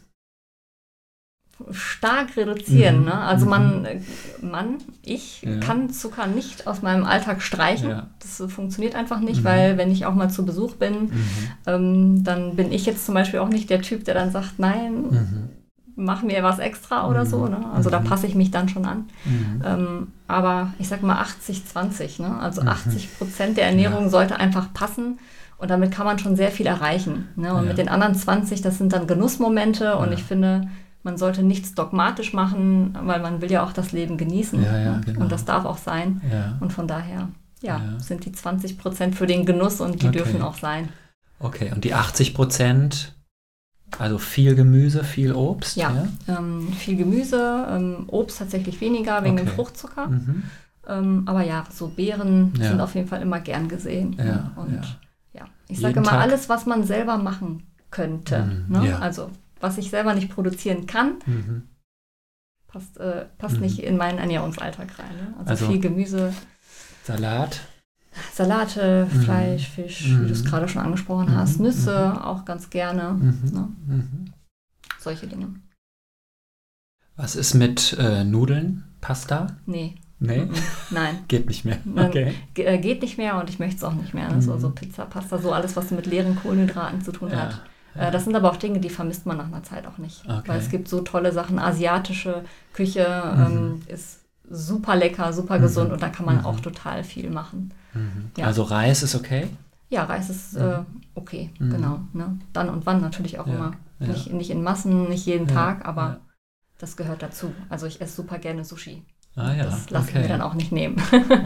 Stark 1.71 2.37
reduzieren. 2.37 3.01
Mhm. 3.01 3.05
Ne? 3.07 3.15
Also 3.15 3.45
Mhm. 3.47 3.51
man, 3.51 3.85
äh, 3.85 4.01
man, 4.43 4.67
ich 5.03 5.43
Ja. 5.43 5.59
kann 5.61 5.91
Zucker 5.91 6.27
nicht 6.27 6.67
aus 6.67 6.83
meinem 6.83 7.05
Alltag 7.05 7.41
streichen. 7.43 7.91
Ja. 7.91 8.07
Das 8.21 8.41
äh, 8.41 8.49
funktioniert 8.49 8.95
einfach 8.95 9.21
nicht, 9.21 9.41
Mhm. 9.41 9.45
weil 9.45 9.79
wenn 9.79 9.91
ich 9.91 10.05
auch 10.07 10.15
mal 10.15 10.29
zu 10.31 10.45
Besuch 10.45 10.75
bin, 10.77 11.05
Mhm. 11.05 11.11
ähm, 11.67 12.25
dann 12.25 12.57
bin 12.57 12.73
ich 12.73 12.85
jetzt 12.87 13.07
zum 13.07 13.15
Beispiel 13.15 13.41
auch 13.41 13.49
nicht 13.49 13.71
der 13.71 13.81
Typ, 13.83 14.05
der 14.05 14.15
dann 14.15 14.31
sagt, 14.31 14.59
nein, 14.59 15.03
Mhm. 15.11 15.49
mach 15.97 16.23
mir 16.23 16.43
was 16.43 16.59
extra 16.59 17.09
oder 17.09 17.25
so. 17.25 17.47
Ne? 17.47 17.59
Also 17.75 17.89
da 17.89 18.01
passe 18.01 18.27
ich 18.27 18.35
mich 18.35 18.51
dann 18.51 18.69
schon 18.69 18.85
an. 18.85 19.07
Mhm. 19.25 19.63
Ähm, 19.65 20.07
aber 20.29 20.75
ich 20.79 20.89
sag 20.89 21.03
mal 21.03 21.21
80-20. 21.23 22.19
Ne? 22.21 22.39
Also 22.39 22.61
Mhm. 22.61 22.69
80 22.69 23.17
Prozent 23.17 23.57
der 23.57 23.67
Ernährung 23.67 24.05
Ja. 24.05 24.09
sollte 24.11 24.37
einfach 24.39 24.75
passen. 24.75 25.19
Und 25.59 25.71
damit 25.71 25.91
kann 25.91 26.05
man 26.05 26.19
schon 26.19 26.37
sehr 26.37 26.51
viel 26.51 26.67
erreichen. 26.67 27.29
Ne? 27.35 27.55
Und 27.55 27.67
mit 27.67 27.79
den 27.79 27.89
anderen 27.89 28.15
20, 28.15 28.61
das 28.61 28.77
sind 28.77 28.93
dann 28.93 29.07
Genussmomente. 29.07 29.97
Und 29.97 30.13
ich 30.13 30.23
finde, 30.23 30.69
man 31.07 31.17
sollte 31.17 31.45
nichts 31.45 31.73
dogmatisch 31.75 32.33
machen, 32.33 32.99
weil 33.05 33.21
man 33.21 33.41
will 33.41 33.51
ja 33.51 33.63
auch 33.65 33.73
das 33.73 33.93
Leben 33.93 34.19
genießen. 34.19 34.61
Ja, 34.63 34.79
ja, 34.79 35.01
genau. 35.05 35.21
Und 35.21 35.31
das 35.33 35.45
darf 35.45 35.65
auch 35.65 35.79
sein. 35.79 36.21
Ja. 36.31 36.57
Und 36.61 36.73
von 36.73 36.89
daher, 36.89 37.29
ja, 37.63 37.81
sind 37.99 38.25
die 38.25 38.33
20 38.33 38.77
Prozent 38.77 39.15
für 39.15 39.29
den 39.29 39.47
Genuss 39.47 39.81
und 39.81 40.03
die 40.03 40.09
Okay. 40.09 40.19
dürfen 40.19 40.43
auch 40.43 40.59
sein. 40.59 40.89
Okay, 41.39 41.71
und 41.73 41.85
die 41.85 41.95
80 41.95 42.35
Prozent, 42.35 43.15
also 43.99 44.19
viel 44.19 44.57
Gemüse, 44.57 45.05
viel 45.05 45.33
Obst? 45.33 45.77
Ja, 45.77 46.09
ähm, 46.27 46.73
viel 46.73 46.97
Gemüse, 46.97 47.67
ähm, 47.71 48.05
Obst 48.09 48.39
tatsächlich 48.41 48.81
weniger 48.81 49.23
wegen 49.23 49.37
dem 49.37 49.47
Okay. 49.47 49.55
Fruchtzucker. 49.55 50.09
Mhm. 50.09 50.43
Ähm, 50.89 51.23
aber 51.27 51.43
ja, 51.43 51.65
so 51.73 51.87
Beeren 51.87 52.53
sind 52.61 52.81
auf 52.81 52.97
jeden 52.97 53.07
Fall 53.07 53.23
immer 53.23 53.39
gern 53.41 53.69
gesehen. 53.69 54.17
Ja? 54.19 54.51
Und 54.57 54.75
ja. 55.35 55.45
ich 55.69 55.79
sage 55.79 56.01
immer, 56.01 56.11
Tag? 56.11 56.21
alles, 56.23 56.49
was 56.49 56.67
man 56.67 56.83
selber 56.85 57.17
machen 57.17 57.63
könnte. 57.91 58.43
Mhm, 58.43 58.73
Ne? 58.77 58.89
ja. 58.89 58.99
Also, 58.99 59.31
was 59.61 59.79
ich 59.79 59.91
selber 59.91 60.15
nicht 60.15 60.31
produzieren 60.31 60.87
kann, 60.87 61.15
Mhm. 61.27 61.63
passt, 62.69 62.99
äh, 62.99 63.27
passt 63.39 63.57
Mhm. 63.57 63.63
nicht 63.63 63.79
in 63.81 63.97
meinen 63.97 64.19
Ernährungsalltag 64.19 64.99
rein. 64.99 65.17
Ne? 65.17 65.35
Also, 65.39 65.51
Also- 65.51 65.67
viel 65.69 65.81
Gemüse, 65.81 66.33
Salat? 67.05 67.61
Salate, 68.33 69.07
Mhm. 69.13 69.21
Fleisch, 69.21 69.69
Fisch, 69.69 70.09
Mhm. 70.09 70.23
wie 70.25 70.27
du 70.29 70.33
es 70.33 70.45
gerade 70.45 70.69
schon 70.69 70.81
angesprochen 70.83 71.27
Mhm, 71.31 71.37
hast, 71.37 71.61
Nüsse 71.61 72.13
mhm. 72.15 72.19
auch 72.23 72.45
ganz 72.47 72.71
gerne, 72.71 73.13
Mhm. 73.13 73.51
ne? 73.53 73.69
Mhm. 73.87 74.33
solche 74.99 75.27
Dinge. 75.27 75.55
Was 77.17 77.37
ist 77.37 77.55
mit 77.55 77.95
äh, 77.99 78.25
Nudeln? 78.25 78.85
Pasta? 79.01 79.57
Nee, 79.67 79.95
Nee, 80.19 80.47
mhm. 80.47 80.55
nein. 80.91 81.19
geht 81.29 81.47
nicht 81.47 81.65
mehr. 81.65 81.79
Okay. 81.95 82.35
Ge 82.55 82.65
äh, 82.65 82.79
geht 82.79 83.03
nicht 83.03 83.19
mehr 83.19 83.39
und 83.39 83.51
ich 83.51 83.59
möchte 83.59 83.77
es 83.77 83.85
auch 83.85 83.93
nicht 83.95 84.15
mehr. 84.15 84.31
Ne? 84.33 84.41
So, 84.43 84.55
Mhm. 84.55 84.61
so 84.61 84.71
Pizza, 84.71 85.05
Pasta, 85.07 85.39
so 85.39 85.53
alles, 85.53 85.77
was 85.77 85.91
mit 85.91 86.07
leeren 86.07 86.37
Kohlenhydraten 86.37 87.03
zu 87.03 87.13
tun 87.13 87.31
hat. 87.37 87.63
Äh, 87.99 88.11
das 88.11 88.25
sind 88.25 88.35
aber 88.37 88.51
auch 88.51 88.57
Dinge, 88.57 88.81
die 88.81 88.91
vermisst 88.91 89.27
man 89.27 89.37
nach 89.37 89.47
einer 89.47 89.63
Zeit 89.63 89.87
auch 89.87 89.99
nicht. 89.99 90.25
Okay. 90.25 90.43
Weil 90.47 90.59
es 90.61 90.69
gibt 90.69 90.89
so 90.89 91.01
tolle 91.01 91.33
Sachen. 91.33 91.59
Asiatische 91.59 92.45
Küche 92.73 93.07
Mhm. 93.37 93.43
ähm, 93.47 93.83
ist 93.89 94.21
super 94.49 94.95
lecker, 94.97 95.33
super 95.33 95.59
Mhm. 95.59 95.63
gesund 95.63 95.93
und 95.93 96.03
da 96.03 96.09
kann 96.09 96.27
man 96.27 96.39
Mhm. 96.39 96.47
auch 96.47 96.61
total 96.61 97.05
viel 97.05 97.31
machen. 97.31 97.73
Mhm. 97.95 98.31
Ja. 98.37 98.47
Also 98.47 98.63
Reis 98.63 99.03
ist 99.03 99.15
okay? 99.15 99.49
Ja, 99.89 100.05
Reis 100.05 100.31
ist 100.31 100.55
äh, 100.57 100.79
okay, 101.15 101.51
Mhm. 101.59 101.71
genau. 101.71 102.01
Ne? 102.13 102.39
Dann 102.53 102.69
und 102.69 102.87
wann 102.87 103.01
natürlich 103.01 103.39
auch 103.39 103.47
Ja, 103.47 103.55
immer. 103.55 103.73
ja. 104.01 104.07
Nicht, 104.09 104.33
nicht 104.33 104.51
in 104.51 104.63
Massen, 104.63 105.09
nicht 105.09 105.27
jeden 105.27 105.47
Tag, 105.49 105.87
aber 105.87 106.19
das 106.79 106.97
gehört 106.97 107.23
dazu. 107.23 107.53
Also 107.71 107.87
ich 107.87 108.01
esse 108.01 108.17
super 108.17 108.39
gerne 108.39 108.65
Sushi. 108.65 109.03
Ah 109.37 109.53
ja, 109.55 109.65
das 109.65 109.91
lasse 109.91 110.09
ich 110.11 110.15
okay. 110.17 110.23
mir 110.23 110.29
dann 110.29 110.41
auch 110.43 110.55
nicht 110.55 110.73
nehmen. 110.73 110.97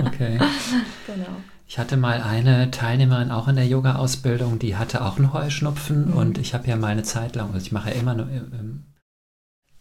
okay. 0.07 0.39
genau. 1.07 1.37
Ich 1.71 1.79
hatte 1.79 1.97
mal 1.97 2.21
eine 2.21 2.73
Teilnehmerin 2.73 3.31
auch 3.31 3.47
in 3.47 3.55
der 3.55 3.69
Yoga-Ausbildung, 3.69 4.59
die 4.59 4.77
hatte 4.77 5.05
auch 5.05 5.19
einen 5.19 5.33
Heuschnupfen 5.33 6.09
Mhm. 6.09 6.17
und 6.17 6.39
ich 6.39 6.53
habe 6.53 6.67
ja 6.67 6.75
mal 6.75 6.89
eine 6.89 7.05
Zeit 7.05 7.37
lang, 7.37 7.55
also 7.55 7.65
ich 7.65 7.71
mache 7.71 7.91
ja 7.91 7.95
immer 7.95 8.15
nur, 8.15 8.29
ähm, 8.29 8.87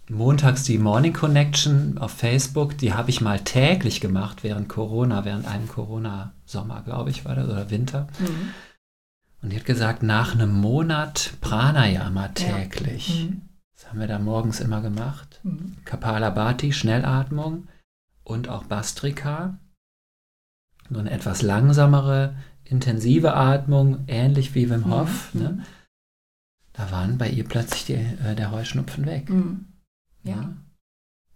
montags 0.08 0.62
die 0.62 0.78
Morning 0.78 1.14
Connection 1.14 1.98
auf 1.98 2.12
Facebook, 2.12 2.78
die 2.78 2.94
habe 2.94 3.10
ich 3.10 3.22
mal 3.22 3.40
täglich 3.40 4.02
gemacht 4.02 4.44
während 4.44 4.70
Corona, 4.70 5.26
während 5.26 5.48
einem 5.48 5.68
Corona-Sommer, 5.68 6.84
glaube 6.84 7.10
ich, 7.10 7.26
war 7.26 7.34
das, 7.34 7.50
oder 7.50 7.72
Winter. 7.72 8.08
Mhm. 8.20 8.54
Und 9.42 9.52
die 9.52 9.56
hat 9.56 9.66
gesagt, 9.66 10.04
nach 10.04 10.36
einem 10.36 10.54
Monat 10.54 11.32
Pranayama 11.42 12.28
täglich. 12.28 13.26
Mhm. 13.32 13.42
Das 13.74 13.90
haben 13.90 14.00
wir 14.00 14.08
da 14.08 14.20
morgens 14.20 14.60
immer 14.60 14.82
gemacht. 14.82 15.40
Mhm. 15.42 15.78
Kapalabhati, 15.86 16.72
Schnellatmung 16.72 17.68
und 18.24 18.48
auch 18.48 18.66
Bastrika. 18.66 19.58
Nur 20.90 21.02
eine 21.02 21.12
etwas 21.12 21.42
langsamere, 21.42 22.36
intensive 22.64 23.34
Atmung, 23.36 24.04
ähnlich 24.08 24.56
wie 24.56 24.70
Wim 24.70 24.82
Mhm. 24.82 24.92
Hof. 24.92 25.34
Mhm. 25.34 25.42
Ne? 25.42 25.64
Da 26.74 26.92
waren 26.92 27.18
bei 27.18 27.30
ihr 27.30 27.44
plötzlich 27.44 27.86
die, 27.86 27.94
äh, 27.94 28.36
der 28.36 28.52
Heuschnupfen 28.52 29.06
weg. 29.06 29.30
Mhm. 29.30 29.66
Ja. 30.24 30.54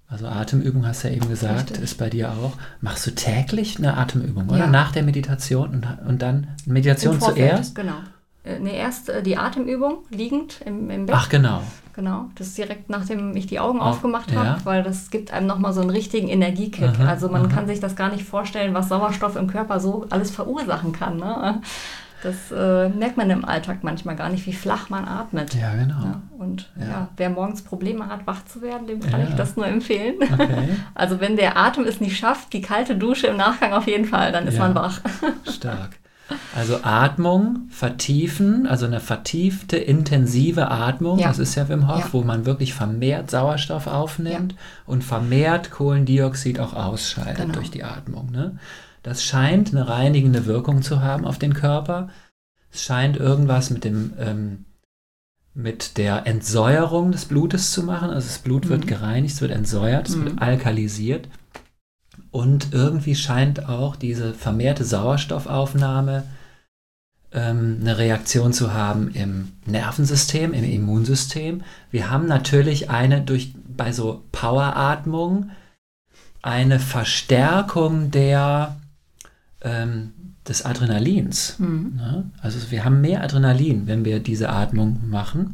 Also 0.07 0.27
Atemübung 0.27 0.85
hast 0.85 1.03
du 1.03 1.07
ja 1.07 1.15
eben 1.15 1.27
gesagt, 1.27 1.71
Richtig. 1.71 1.83
ist 1.83 1.97
bei 1.97 2.09
dir 2.09 2.31
auch. 2.31 2.53
Machst 2.81 3.07
du 3.07 3.11
täglich 3.11 3.77
eine 3.77 3.97
Atemübung, 3.97 4.47
oder? 4.47 4.59
Ja. 4.59 4.67
Nach 4.67 4.91
der 4.91 5.03
Meditation 5.03 5.69
und, 5.69 5.87
und 6.07 6.21
dann 6.21 6.55
Meditation 6.65 7.19
Vorfeld, 7.19 7.49
zuerst? 7.49 7.75
Genau. 7.75 7.97
Äh, 8.43 8.59
nee, 8.59 8.77
erst 8.77 9.09
äh, 9.09 9.23
die 9.23 9.37
Atemübung 9.37 10.05
liegend 10.09 10.61
im, 10.65 10.89
im 10.89 11.05
Bett. 11.07 11.15
Ach 11.17 11.29
genau. 11.29 11.63
Genau. 11.93 12.25
Das 12.35 12.47
ist 12.47 12.57
direkt 12.57 12.89
nachdem 12.89 13.35
ich 13.35 13.45
die 13.47 13.59
Augen 13.59 13.79
Auf- 13.79 13.95
aufgemacht 13.97 14.31
ja. 14.31 14.43
habe, 14.45 14.65
weil 14.65 14.83
das 14.83 15.11
gibt 15.11 15.31
einem 15.31 15.45
nochmal 15.47 15.73
so 15.73 15.81
einen 15.81 15.91
richtigen 15.91 16.27
Energiekick. 16.27 16.83
Aha, 16.99 17.07
also 17.07 17.29
man 17.29 17.45
aha. 17.45 17.53
kann 17.53 17.67
sich 17.67 17.79
das 17.79 17.95
gar 17.95 18.09
nicht 18.11 18.23
vorstellen, 18.23 18.73
was 18.73 18.89
Sauerstoff 18.89 19.35
im 19.35 19.47
Körper 19.47 19.79
so 19.79 20.05
alles 20.09 20.31
verursachen 20.31 20.91
kann. 20.91 21.17
Ne? 21.17 21.61
Das 22.23 22.51
äh, 22.51 22.87
merkt 22.89 23.17
man 23.17 23.29
im 23.29 23.43
Alltag 23.43 23.79
manchmal 23.83 24.15
gar 24.15 24.29
nicht, 24.29 24.45
wie 24.47 24.53
flach 24.53 24.89
man 24.89 25.05
atmet. 25.07 25.53
Ja, 25.55 25.73
genau. 25.75 26.03
Ja, 26.05 26.21
und 26.39 26.71
Ja. 26.79 26.85
ja. 26.87 27.07
wer 27.17 27.29
morgens 27.29 27.61
Probleme 27.63 28.07
hat, 28.07 28.25
wach 28.25 28.45
zu 28.45 28.61
werden, 28.61 28.87
dem 28.87 29.01
kann 29.01 29.19
Ja. 29.21 29.27
ich 29.27 29.35
das 29.35 29.57
nur 29.57 29.67
empfehlen. 29.67 30.15
Okay, 30.21 30.69
Also 30.95 31.19
wenn 31.19 31.35
der 31.35 31.57
Atem 31.57 31.83
es 31.83 31.99
nicht 31.99 32.17
schafft, 32.17 32.53
die 32.53 32.61
kalte 32.61 32.95
Dusche 32.95 33.27
im 33.27 33.35
Nachgang 33.37 33.73
auf 33.73 33.87
jeden 33.87 34.05
Fall, 34.05 34.31
dann 34.31 34.47
ist 34.47 34.57
man 34.57 34.73
wach. 34.73 35.01
stark. 35.47 35.99
Also 36.55 36.79
Atmung 36.83 37.67
vertiefen, 37.69 38.65
also 38.65 38.85
eine 38.85 38.99
vertiefte, 38.99 39.77
intensive 39.77 40.69
Atmung, 40.71 41.19
Ja. 41.19 41.27
das 41.27 41.39
ist 41.39 41.55
ja 41.55 41.67
Wim 41.69 41.87
Hof, 41.87 41.99
Ja. 41.99 42.07
wo 42.13 42.21
man 42.23 42.45
wirklich 42.45 42.73
vermehrt 42.73 43.29
Sauerstoff 43.29 43.87
aufnimmt 43.87 44.55
und 44.85 45.03
vermehrt 45.03 45.69
Kohlendioxid 45.71 46.59
auch 46.59 46.73
ausscheidet 46.73 47.37
Genau. 47.37 47.53
durch 47.53 47.71
die 47.71 47.83
Atmung. 47.83 48.31
Ne? 48.31 48.57
Das 49.03 49.23
scheint 49.23 49.71
eine 49.71 49.87
reinigende 49.89 50.45
Wirkung 50.45 50.81
zu 50.81 51.01
haben 51.01 51.25
auf 51.25 51.37
den 51.39 51.53
Körper. 51.53 52.09
Es 52.71 52.83
scheint 52.83 53.17
irgendwas 53.17 53.69
mit 53.69 53.83
dem 53.83 54.13
ähm, 54.17 54.65
mit 55.55 55.97
der 55.99 56.25
Entsäuerung 56.25 57.11
des 57.11 57.25
Blutes 57.25 57.71
zu 57.73 57.83
machen. 57.83 58.09
Also 58.09 58.27
das 58.27 58.39
Blut 58.39 58.69
wird 58.69 58.85
Mhm. 58.85 58.87
gereinigt, 58.87 59.35
es 59.35 59.41
wird 59.41 59.51
entsäuert, 59.51 60.09
es 60.09 60.15
Mhm. 60.15 60.25
wird 60.25 60.41
alkalisiert. 60.41 61.27
Und 62.33 62.73
irgendwie 62.73 63.13
scheint 63.13 63.69
auch 63.69 63.95
diese 63.95 64.33
vermehrte 64.33 64.83
Sauerstoffaufnahme 64.83 66.23
ähm, 67.31 67.77
eine 67.79 67.99
Reaktion 67.99 68.53
zu 68.53 68.73
haben 68.73 69.11
im 69.13 69.49
Nervensystem, 69.67 70.51
im 70.51 70.63
Immunsystem. 70.63 71.61
Wir 71.91 72.09
haben 72.09 72.25
natürlich 72.25 72.89
eine 72.89 73.21
durch 73.21 73.53
bei 73.77 73.91
so 73.91 74.23
Poweratmung 74.31 75.51
eine 76.41 76.79
Verstärkung 76.79 78.09
der 78.09 78.77
ähm, 79.61 80.13
des 80.47 80.65
Adrenalins. 80.65 81.59
Mhm. 81.59 81.93
Ne? 81.97 82.31
Also 82.41 82.71
wir 82.71 82.83
haben 82.83 82.99
mehr 82.99 83.23
Adrenalin, 83.23 83.85
wenn 83.85 84.05
wir 84.05 84.19
diese 84.19 84.49
Atmung 84.49 85.07
machen. 85.07 85.53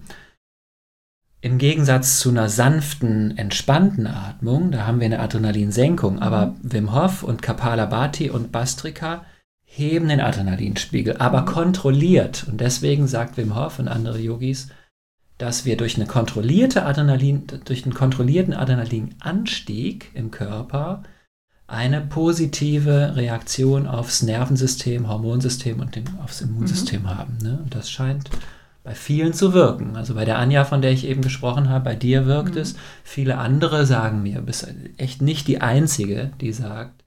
Im 1.42 1.58
Gegensatz 1.58 2.20
zu 2.20 2.30
einer 2.30 2.50
sanften, 2.50 3.38
entspannten 3.38 4.08
Atmung, 4.08 4.72
da 4.72 4.86
haben 4.86 5.00
wir 5.00 5.06
eine 5.06 5.20
Adrenalinsenkung. 5.20 6.20
Aber 6.20 6.56
Wim 6.62 6.94
Hof 6.94 7.24
und 7.24 7.42
Kapalabhati 7.42 8.30
und 8.30 8.52
Bastrika 8.52 9.24
heben 9.64 10.10
den 10.10 10.20
Adrenalinspiegel, 10.20 11.18
aber 11.18 11.42
Mhm. 11.42 11.46
kontrolliert. 11.46 12.46
Und 12.50 12.60
deswegen 12.60 13.08
sagt 13.08 13.38
Wim 13.38 13.56
Hof 13.56 13.80
und 13.80 13.88
andere 13.88 14.20
Yogis, 14.20 14.68
dass 15.38 15.64
wir 15.64 15.78
durch 15.78 15.96
eine 15.96 16.08
kontrollierte 16.08 16.86
Adrenalin, 16.86 17.48
durch 17.64 17.86
einen 17.86 17.94
kontrollierten 17.94 18.54
Adrenalinanstieg 18.54 20.12
im 20.14 20.32
Körper 20.32 21.04
eine 21.68 22.02
positive 22.02 23.16
Reaktion 23.16 23.88
aufs 23.88 24.24
Nervensystem, 24.24 25.08
Hormonsystem 25.08 25.80
und 25.80 25.96
den, 25.96 26.04
aufs 26.22 26.42
Immunsystem 26.42 27.10
haben. 27.10 27.38
Ne? 27.42 27.60
Und 27.64 27.74
das 27.76 27.90
scheint 27.90 28.30
bei 28.90 28.96
vielen 28.96 29.34
zu 29.34 29.54
wirken. 29.54 29.96
Also 29.96 30.16
bei 30.16 30.26
der 30.26 30.40
Anja, 30.40 30.66
von 30.66 30.82
der 30.82 30.90
ich 30.92 31.06
eben 31.06 31.22
gesprochen 31.22 31.70
habe, 31.70 31.86
bei 31.86 31.96
dir 31.96 32.26
wirkt 32.26 32.56
Mhm. 32.56 32.62
es. 32.62 32.76
Viele 33.04 33.38
andere 33.38 33.86
sagen 33.86 34.24
mir, 34.24 34.38
du 34.40 34.42
bist 34.48 34.68
echt 34.98 35.22
nicht 35.22 35.48
die 35.48 35.62
Einzige, 35.62 36.32
die 36.42 36.52
sagt, 36.52 37.04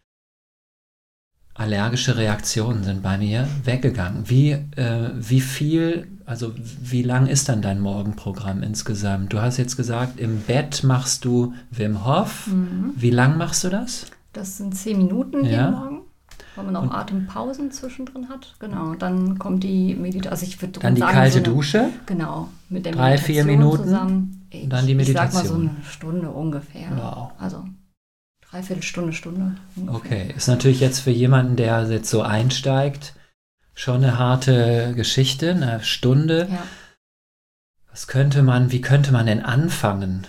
allergische 1.55 2.16
Reaktionen 2.16 2.85
sind 2.85 3.03
bei 3.03 3.18
mir 3.18 3.49
weggegangen. 3.64 4.31
Wie, 4.31 4.53
äh, 4.53 5.11
wie 5.16 5.40
viel, 5.40 6.07
also 6.25 6.53
wie 6.57 7.03
lang 7.03 7.27
ist 7.27 7.49
dann 7.49 7.62
dein 7.62 7.81
Morgenprogramm 7.81 8.62
insgesamt? 8.62 9.33
Du 9.33 9.40
hast 9.40 9.57
jetzt 9.57 9.77
gesagt, 9.77 10.21
im 10.21 10.38
Bett 10.42 10.85
machst 10.85 11.25
du 11.25 11.53
Wim 11.73 12.05
Hof. 12.07 12.47
Mhm. 12.47 12.92
Wie 12.95 13.11
lang 13.11 13.37
machst 13.37 13.64
du 13.64 13.71
das? 13.71 14.07
Das 14.33 14.57
sind 14.57 14.77
zehn 14.77 14.99
Minuten 14.99 15.45
Ja. 15.45 15.51
jeden 15.51 15.71
Morgen, 15.73 16.02
weil 16.57 16.65
man 16.65 16.77
auch 16.77 16.83
Und- 16.83 16.93
Atempausen 16.93 17.71
zwischendrin 17.71 18.29
hat. 18.29 18.55
Genau. 18.59 18.95
Dann 18.95 19.39
kommt 19.39 19.65
die 19.65 19.95
Meditation. 19.95 20.33
Also 20.33 20.47
ich 20.47 20.61
würde 20.61 20.81
Dann 20.81 20.95
die 20.95 21.01
sagen, 21.01 21.13
kalte 21.15 21.33
so 21.33 21.39
eine, 21.39 21.49
Dusche? 21.49 21.91
Genau. 22.07 22.49
Mit 22.69 22.85
der 22.87 22.93
Drei, 22.93 23.19
vier 23.19 23.45
Meditation 23.45 23.47
Minuten 23.47 23.85
zusammen. 23.85 24.47
Ich, 24.51 24.65
und 24.65 24.71
dann 24.71 24.87
die 24.87 24.95
Ich 24.95 25.13
sag 25.13 25.33
mal 25.33 25.45
so 25.45 25.55
Meditation. 25.55 25.69
eine 25.77 25.85
Stunde 25.85 26.31
ungefähr. 26.31 26.89
Wow. 26.97 27.33
Also 27.39 27.65
dreiviertel 28.51 28.83
Stunde, 28.83 29.13
Stunde. 29.13 29.57
Ungefähr. 29.77 29.97
Okay, 29.97 30.35
ist 30.37 30.49
natürlich 30.49 30.81
jetzt 30.81 31.01
für 31.01 31.11
jemanden, 31.11 31.57
der 31.57 31.89
jetzt 31.91 32.11
so 32.11 32.23
einsteigt, 32.23 33.15
schon 33.75 33.97
eine 34.05 34.19
harte 34.19 34.93
Geschichte, 34.95 35.53
eine 35.53 35.83
Stunde. 35.83 36.49
Ja. 36.51 36.63
Was 37.91 38.07
könnte 38.07 38.43
man, 38.43 38.73
wie 38.73 38.81
könnte 38.81 39.13
man 39.13 39.27
denn 39.27 39.43
anfangen? 39.45 40.27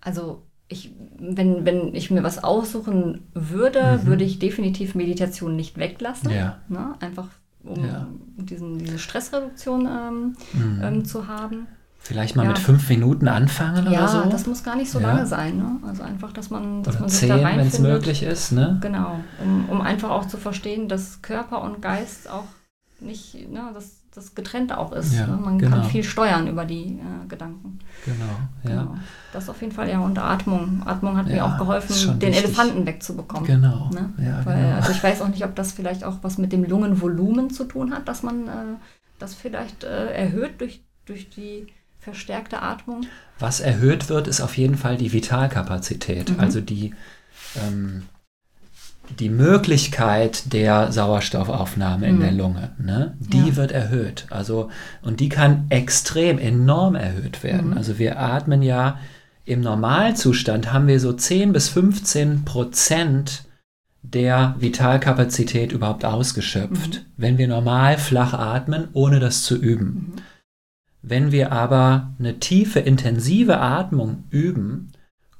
Also 0.00 0.42
ich, 0.68 0.94
wenn, 1.18 1.64
wenn 1.64 1.94
ich 1.94 2.10
mir 2.10 2.22
was 2.22 2.42
aussuchen 2.42 3.26
würde, 3.34 4.00
mhm. 4.02 4.06
würde 4.06 4.24
ich 4.24 4.38
definitiv 4.38 4.94
Meditation 4.94 5.56
nicht 5.56 5.78
weglassen. 5.78 6.30
Ja. 6.30 6.58
Ne? 6.68 6.94
Einfach 7.00 7.28
um 7.64 7.84
ja. 7.84 8.06
diesen, 8.36 8.78
diese 8.78 8.98
Stressreduktion 8.98 9.86
ähm, 9.86 10.36
mhm. 10.52 10.82
ähm, 10.82 11.04
zu 11.04 11.28
haben. 11.28 11.66
Vielleicht 11.98 12.34
mal 12.34 12.42
ja. 12.42 12.48
mit 12.48 12.58
fünf 12.58 12.88
Minuten 12.88 13.28
anfangen 13.28 13.84
ja, 13.84 14.00
oder 14.00 14.08
so? 14.08 14.16
Ja, 14.18 14.26
das 14.26 14.46
muss 14.46 14.64
gar 14.64 14.74
nicht 14.74 14.90
so 14.90 14.98
lange 14.98 15.24
sein. 15.24 15.56
Ne? 15.56 15.76
Also 15.86 16.02
einfach, 16.02 16.32
dass 16.32 16.50
man, 16.50 16.82
dass 16.82 16.96
oder 16.96 17.02
man 17.02 17.10
sich 17.10 17.20
zehn, 17.20 17.44
wenn 17.44 17.60
es 17.60 17.78
möglich 17.78 18.24
ist. 18.24 18.50
Ne? 18.50 18.78
Genau, 18.80 19.20
um, 19.40 19.68
um 19.68 19.80
einfach 19.80 20.10
auch 20.10 20.26
zu 20.26 20.36
verstehen, 20.36 20.88
dass 20.88 21.22
Körper 21.22 21.62
und 21.62 21.80
Geist 21.80 22.28
auch 22.28 22.46
nicht, 22.98 23.48
ne, 23.48 23.70
dass 23.72 24.01
das 24.14 24.34
getrennt 24.34 24.76
auch 24.76 24.92
ist. 24.92 25.14
Ja, 25.14 25.26
ne? 25.26 25.36
Man 25.36 25.58
genau. 25.58 25.76
kann 25.76 25.84
viel 25.84 26.04
steuern 26.04 26.46
über 26.46 26.64
die 26.64 26.98
äh, 26.98 27.28
Gedanken. 27.28 27.78
Genau, 28.04 28.24
ja. 28.64 28.82
Genau. 28.82 28.96
Das 29.32 29.48
auf 29.48 29.60
jeden 29.60 29.72
Fall, 29.72 29.88
ja, 29.88 30.00
und 30.00 30.18
Atmung. 30.18 30.82
Atmung 30.84 31.16
hat 31.16 31.28
ja, 31.28 31.34
mir 31.34 31.44
auch 31.46 31.58
geholfen, 31.58 32.18
den 32.18 32.28
wichtig. 32.28 32.44
Elefanten 32.44 32.86
wegzubekommen. 32.86 33.46
Genau. 33.46 33.88
Ne? 33.92 34.12
Ja, 34.18 34.44
Weil, 34.44 34.62
genau. 34.62 34.76
Also 34.76 34.92
ich 34.92 35.02
weiß 35.02 35.22
auch 35.22 35.28
nicht, 35.28 35.44
ob 35.44 35.54
das 35.54 35.72
vielleicht 35.72 36.04
auch 36.04 36.18
was 36.22 36.36
mit 36.36 36.52
dem 36.52 36.64
Lungenvolumen 36.64 37.50
zu 37.50 37.64
tun 37.64 37.94
hat, 37.94 38.06
dass 38.06 38.22
man 38.22 38.48
äh, 38.48 38.50
das 39.18 39.34
vielleicht 39.34 39.84
äh, 39.84 40.12
erhöht 40.12 40.60
durch, 40.60 40.82
durch 41.06 41.30
die 41.30 41.68
verstärkte 41.98 42.60
Atmung. 42.60 43.06
Was 43.38 43.60
erhöht 43.60 44.08
wird, 44.08 44.28
ist 44.28 44.40
auf 44.40 44.58
jeden 44.58 44.76
Fall 44.76 44.96
die 44.96 45.12
Vitalkapazität, 45.12 46.30
mhm. 46.30 46.40
also 46.40 46.60
die 46.60 46.94
ähm, 47.56 48.02
die 49.18 49.28
Möglichkeit 49.28 50.52
der 50.52 50.92
Sauerstoffaufnahme 50.92 52.06
in 52.06 52.16
mhm. 52.16 52.20
der 52.20 52.32
Lunge, 52.32 52.70
ne, 52.78 53.16
die 53.18 53.48
ja. 53.48 53.56
wird 53.56 53.72
erhöht. 53.72 54.26
Also, 54.30 54.70
und 55.02 55.20
die 55.20 55.28
kann 55.28 55.66
extrem, 55.68 56.38
enorm 56.38 56.94
erhöht 56.94 57.42
werden. 57.42 57.70
Mhm. 57.70 57.76
Also 57.76 57.98
wir 57.98 58.18
atmen 58.18 58.62
ja 58.62 58.98
im 59.44 59.60
Normalzustand 59.60 60.72
haben 60.72 60.86
wir 60.86 61.00
so 61.00 61.12
10 61.12 61.52
bis 61.52 61.68
15 61.68 62.44
Prozent 62.44 63.44
der 64.02 64.54
Vitalkapazität 64.58 65.72
überhaupt 65.72 66.04
ausgeschöpft, 66.04 66.94
mhm. 66.94 67.06
wenn 67.16 67.38
wir 67.38 67.48
normal 67.48 67.98
flach 67.98 68.34
atmen, 68.34 68.88
ohne 68.92 69.20
das 69.20 69.42
zu 69.42 69.56
üben. 69.56 69.84
Mhm. 69.86 70.12
Wenn 71.02 71.32
wir 71.32 71.50
aber 71.50 72.14
eine 72.18 72.38
tiefe, 72.38 72.78
intensive 72.78 73.58
Atmung 73.58 74.24
üben, 74.30 74.91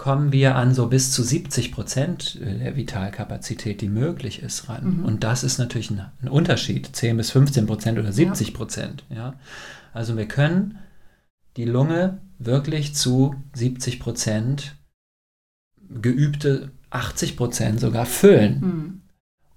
kommen 0.03 0.33
wir 0.33 0.57
an 0.57 0.75
so 0.75 0.89
bis 0.89 1.13
zu 1.13 1.23
70 1.23 1.71
Prozent 1.71 2.37
der 2.43 2.75
Vitalkapazität, 2.75 3.81
die 3.81 3.89
möglich 3.89 4.43
ist, 4.43 4.69
ran. 4.69 4.99
Mhm. 4.99 5.05
Und 5.05 5.23
das 5.23 5.45
ist 5.45 5.59
natürlich 5.59 5.93
ein, 5.93 6.05
ein, 6.21 6.29
Unterschied, 6.29 6.97
10 6.97 7.17
bis 7.17 7.31
15 7.31 7.69
Prozent 7.69 8.01
oder 8.01 8.11
70 8.11 8.53
Prozent. 8.53 9.05
Ja. 9.11 9.17
ja. 9.17 9.35
Also 9.95 10.17
wir 10.17 10.27
können 10.27 10.79
die 11.57 11.67
Lunge 11.67 12.19
wirklich 12.41 12.97
zu 12.97 13.37
70 13.55 14.01
Prozent, 14.01 14.75
geübte 15.89 16.73
80 16.91 17.37
Prozent 17.37 17.79
sogar 17.79 18.05
füllen. 18.05 18.61
Mhm. 18.61 19.03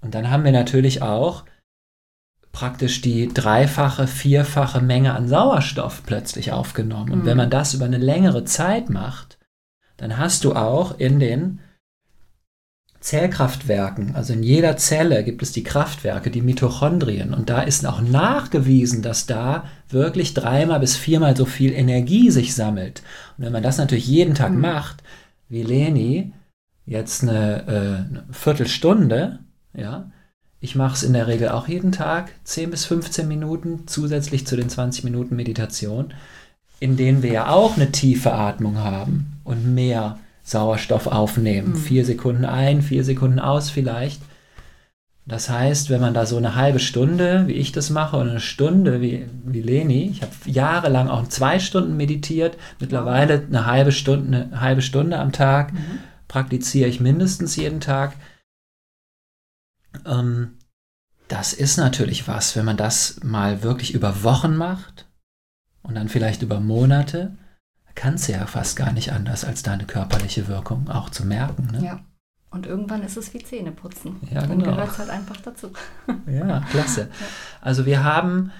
Und 0.02 0.14
dann 0.14 0.30
haben 0.30 0.44
wir 0.44 0.52
natürlich 0.52 1.02
auch 1.02 1.46
praktisch 2.52 3.02
die 3.02 3.30
dreifache, 3.34 4.06
vierfache 4.06 4.80
Menge 4.80 5.16
an 5.16 5.28
Sauerstoff 5.28 6.04
plötzlich 6.06 6.52
aufgenommen. 6.52 7.14
Und 7.14 7.22
mhm. 7.22 7.26
wenn 7.26 7.38
man 7.38 7.50
das 7.50 7.74
über 7.74 7.86
eine 7.86 7.98
längere 7.98 8.46
Zeit 8.46 8.92
macht, 8.92 9.40
dann 9.98 10.18
hast 10.18 10.44
du 10.44 10.54
auch 10.54 11.00
in 11.00 11.20
den 11.20 11.60
Zellkraftwerken, 13.06 14.16
also 14.16 14.34
in 14.34 14.42
jeder 14.42 14.78
Zelle 14.78 15.24
gibt 15.24 15.44
es 15.44 15.52
die 15.52 15.64
Kraftwerke, 15.64 16.32
die 16.32 16.42
Mitochondrien. 16.42 17.36
Und 17.36 17.52
da 17.52 17.62
ist 17.62 17.86
auch 17.86 18.02
nachgewiesen, 18.02 19.04
dass 19.04 19.28
da 19.28 19.66
wirklich 19.90 20.34
dreimal 20.34 20.80
bis 20.80 20.96
viermal 20.96 21.38
so 21.38 21.46
viel 21.46 21.72
Energie 21.72 22.32
sich 22.32 22.56
sammelt. 22.56 23.04
Und 23.38 23.46
wenn 23.46 23.54
man 23.54 23.62
das 23.62 23.78
natürlich 23.78 24.08
jeden 24.08 24.34
Tag 24.34 24.54
mhm. 24.54 24.62
macht, 24.62 25.04
wie 25.50 25.62
Leni, 25.62 26.34
jetzt 26.88 27.22
eine, 27.22 27.68
äh, 27.68 28.10
eine 28.10 28.26
Viertelstunde, 28.32 29.38
ja, 29.76 30.10
ich 30.60 30.76
mache 30.76 30.96
es 30.96 31.04
in 31.04 31.14
der 31.14 31.28
Regel 31.28 31.50
auch 31.50 31.68
jeden 31.68 31.92
Tag, 31.92 32.32
10 32.44 32.72
bis 32.72 32.86
15 32.86 33.28
Minuten, 33.28 33.84
zusätzlich 33.86 34.48
zu 34.48 34.56
den 34.56 34.70
20 34.70 35.04
Minuten 35.04 35.36
Meditation, 35.36 36.12
in 36.80 36.98
denen 36.98 37.22
wir 37.22 37.32
ja 37.32 37.50
auch 37.50 37.76
eine 37.76 37.92
tiefe 37.92 38.34
Atmung 38.34 38.80
haben 38.80 39.35
und 39.46 39.74
mehr 39.74 40.20
Sauerstoff 40.44 41.08
aufnehmen. 41.08 41.70
Mhm. 41.70 41.76
Vier 41.78 42.04
Sekunden 42.06 42.44
ein, 42.44 42.82
vier 42.82 43.06
Sekunden 43.06 43.40
aus 43.40 43.70
vielleicht. 43.70 44.22
Das 45.28 45.50
heißt, 45.50 45.90
wenn 45.90 46.02
man 46.02 46.14
da 46.14 46.28
so 46.28 46.38
eine 46.38 46.56
halbe 46.56 46.80
Stunde, 46.80 47.48
wie 47.48 47.54
ich 47.54 47.72
das 47.72 47.90
mache, 47.90 48.18
oder 48.18 48.30
eine 48.30 48.40
Stunde 48.40 49.02
wie, 49.02 49.26
wie 49.44 49.62
Leni, 49.62 50.10
ich 50.12 50.22
habe 50.22 50.34
jahrelang 50.46 51.10
auch 51.10 51.28
zwei 51.30 51.58
Stunden 51.58 51.98
meditiert, 51.98 52.58
mittlerweile 52.80 53.44
eine 53.44 53.66
halbe 53.66 53.92
Stunde, 53.92 54.50
eine 54.52 54.62
halbe 54.62 54.84
Stunde 54.84 55.18
am 55.18 55.32
Tag, 55.32 55.74
mhm. 55.74 56.00
praktiziere 56.28 56.90
ich 56.90 57.00
mindestens 57.00 57.56
jeden 57.56 57.80
Tag. 57.80 58.14
Ähm, 60.06 60.60
das 61.28 61.54
ist 61.54 61.78
natürlich 61.78 62.28
was, 62.28 62.56
wenn 62.56 62.66
man 62.66 62.78
das 62.78 63.20
mal 63.24 63.64
wirklich 63.64 63.96
über 63.96 64.24
Wochen 64.24 64.56
macht 64.56 65.08
und 65.82 65.96
dann 65.96 66.08
vielleicht 66.08 66.44
über 66.44 66.60
Monate, 66.60 67.36
kannst 67.96 68.28
du 68.28 68.34
ja 68.34 68.46
fast 68.46 68.76
gar 68.76 68.92
nicht 68.92 69.12
anders, 69.12 69.46
als 69.46 69.64
deine 69.64 69.86
körperliche 69.86 70.48
Wirkung 70.48 70.90
auch 70.90 71.10
zu 71.10 71.26
merken. 71.26 71.70
Ne? 71.72 71.86
Ja. 71.86 72.00
Und 72.52 72.68
irgendwann 72.68 73.04
ist 73.04 73.18
es 73.18 73.34
wie 73.34 73.44
Zähneputzen. 73.44 74.16
Ja, 74.32 74.42
Dann 74.42 74.60
genau. 74.60 74.72
gehört 74.72 74.92
es 74.92 74.98
halt 75.00 75.10
einfach 75.10 75.38
dazu. 75.38 75.72
Ja, 76.32 76.62
klasse. 76.72 77.10
Also 77.62 77.86
wir 77.86 78.04
haben, 78.04 78.52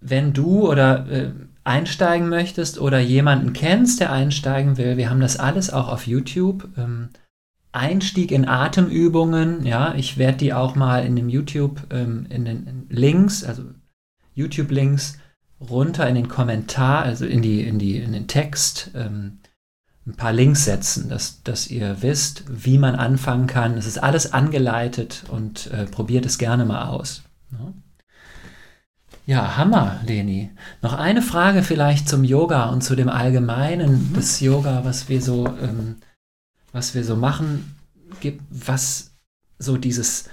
wenn 0.00 0.32
du 0.34 0.68
oder 0.68 1.08
äh, 1.08 1.32
einsteigen 1.64 2.28
möchtest 2.28 2.78
oder 2.78 2.98
jemanden 2.98 3.52
kennst, 3.52 4.00
der 4.00 4.12
einsteigen 4.12 4.76
will, 4.76 4.96
wir 4.96 5.08
haben 5.08 5.20
das 5.20 5.38
alles 5.38 5.70
auch 5.72 5.88
auf 5.88 6.06
YouTube. 6.06 6.68
Ähm, 6.76 7.08
Einstieg 7.72 8.30
in 8.30 8.48
Atemübungen, 8.48 9.64
ja, 9.64 9.94
ich 9.94 10.18
werde 10.18 10.38
die 10.38 10.52
auch 10.52 10.74
mal 10.74 11.04
in 11.04 11.16
dem 11.16 11.28
YouTube, 11.28 11.86
ähm, 11.90 12.26
in 12.28 12.44
den 12.44 12.86
Links, 12.88 13.44
also 13.44 13.62
YouTube-Links 14.34 15.18
runter 15.60 16.08
in 16.08 16.14
den 16.14 16.28
Kommentar, 16.28 17.02
also 17.02 17.26
in, 17.26 17.42
die, 17.42 17.62
in, 17.62 17.78
die, 17.78 17.98
in 17.98 18.12
den 18.12 18.28
Text, 18.28 18.90
ähm, 18.94 19.38
ein 20.06 20.16
paar 20.16 20.32
Links 20.32 20.64
setzen, 20.64 21.08
dass, 21.08 21.42
dass 21.42 21.68
ihr 21.68 22.00
wisst, 22.00 22.44
wie 22.48 22.78
man 22.78 22.94
anfangen 22.94 23.46
kann. 23.46 23.76
Es 23.76 23.86
ist 23.86 24.02
alles 24.02 24.32
angeleitet 24.32 25.24
und 25.28 25.66
äh, 25.70 25.84
probiert 25.84 26.24
es 26.24 26.38
gerne 26.38 26.64
mal 26.64 26.86
aus. 26.86 27.22
Ne? 27.50 27.74
Ja, 29.26 29.58
Hammer, 29.58 30.00
Leni. 30.06 30.50
Noch 30.80 30.94
eine 30.94 31.20
Frage 31.20 31.62
vielleicht 31.62 32.08
zum 32.08 32.24
Yoga 32.24 32.70
und 32.70 32.82
zu 32.82 32.96
dem 32.96 33.10
Allgemeinen 33.10 34.08
mhm. 34.08 34.14
des 34.14 34.40
Yoga, 34.40 34.84
was 34.84 35.10
wir 35.10 35.20
so, 35.20 35.46
ähm, 35.46 35.96
was 36.72 36.94
wir 36.94 37.04
so 37.04 37.14
machen, 37.14 37.76
gibt, 38.20 38.42
was 38.48 39.10
so 39.58 39.76
dieses 39.76 40.30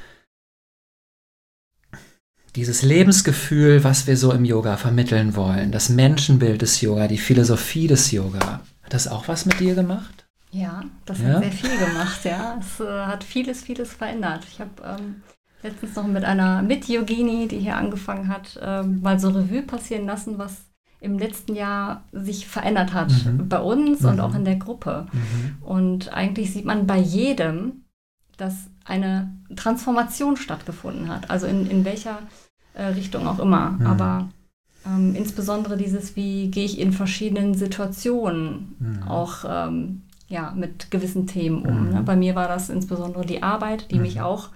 dieses 2.55 2.81
Lebensgefühl, 2.81 3.83
was 3.83 4.07
wir 4.07 4.17
so 4.17 4.31
im 4.31 4.45
Yoga 4.45 4.77
vermitteln 4.77 5.35
wollen, 5.35 5.71
das 5.71 5.89
Menschenbild 5.89 6.61
des 6.61 6.81
Yoga, 6.81 7.07
die 7.07 7.17
Philosophie 7.17 7.87
des 7.87 8.11
Yoga, 8.11 8.61
hat 8.83 8.93
das 8.93 9.07
auch 9.07 9.27
was 9.27 9.45
mit 9.45 9.59
dir 9.59 9.75
gemacht? 9.75 10.25
Ja, 10.51 10.83
das 11.05 11.19
ja? 11.19 11.27
hat 11.27 11.43
sehr 11.43 11.51
viel 11.51 11.77
gemacht, 11.77 12.23
ja. 12.23 12.57
Es 12.59 12.79
äh, 12.79 12.87
hat 12.87 13.23
vieles, 13.23 13.63
vieles 13.63 13.93
verändert. 13.93 14.45
Ich 14.49 14.61
habe 14.61 14.71
ähm, 14.99 15.21
letztens 15.63 15.95
noch 15.95 16.07
mit 16.07 16.23
einer 16.23 16.61
Mit-Yogini, 16.61 17.49
die 17.49 17.59
hier 17.59 17.75
angefangen 17.75 18.29
hat, 18.29 18.57
äh, 18.61 18.83
mal 18.83 19.19
so 19.19 19.29
Revue 19.29 19.63
passieren 19.63 20.05
lassen, 20.05 20.37
was 20.37 20.53
im 21.01 21.19
letzten 21.19 21.55
Jahr 21.55 22.05
sich 22.13 22.47
verändert 22.47 22.93
hat 22.93 23.11
mhm. 23.25 23.49
bei 23.49 23.59
uns 23.59 24.01
mhm. 24.01 24.09
und 24.09 24.19
auch 24.21 24.33
in 24.33 24.45
der 24.45 24.55
Gruppe. 24.55 25.07
Mhm. 25.11 25.57
Und 25.61 26.13
eigentlich 26.13 26.53
sieht 26.53 26.65
man 26.65 26.87
bei 26.87 26.97
jedem, 26.97 27.83
dass 28.37 28.67
eine 28.85 29.31
Transformation 29.55 30.37
stattgefunden 30.37 31.09
hat. 31.09 31.29
Also 31.29 31.47
in, 31.47 31.69
in 31.69 31.83
welcher 31.85 32.19
äh, 32.75 32.85
Richtung 32.87 33.27
auch 33.27 33.39
immer. 33.39 33.71
Mhm. 33.71 33.87
Aber 33.87 34.29
ähm, 34.85 35.15
insbesondere 35.15 35.77
dieses, 35.77 36.15
wie 36.15 36.49
gehe 36.49 36.65
ich 36.65 36.79
in 36.79 36.91
verschiedenen 36.91 37.55
Situationen 37.55 38.75
mhm. 38.79 39.03
auch 39.07 39.45
ähm, 39.47 40.01
ja, 40.27 40.53
mit 40.55 40.91
gewissen 40.91 41.27
Themen 41.27 41.65
um. 41.65 41.89
Ne? 41.89 41.99
Mhm. 42.01 42.05
Bei 42.05 42.15
mir 42.15 42.35
war 42.35 42.47
das 42.47 42.69
insbesondere 42.69 43.25
die 43.25 43.43
Arbeit, 43.43 43.91
die 43.91 43.99
mich 43.99 44.15
mhm. 44.15 44.21
auch 44.21 44.49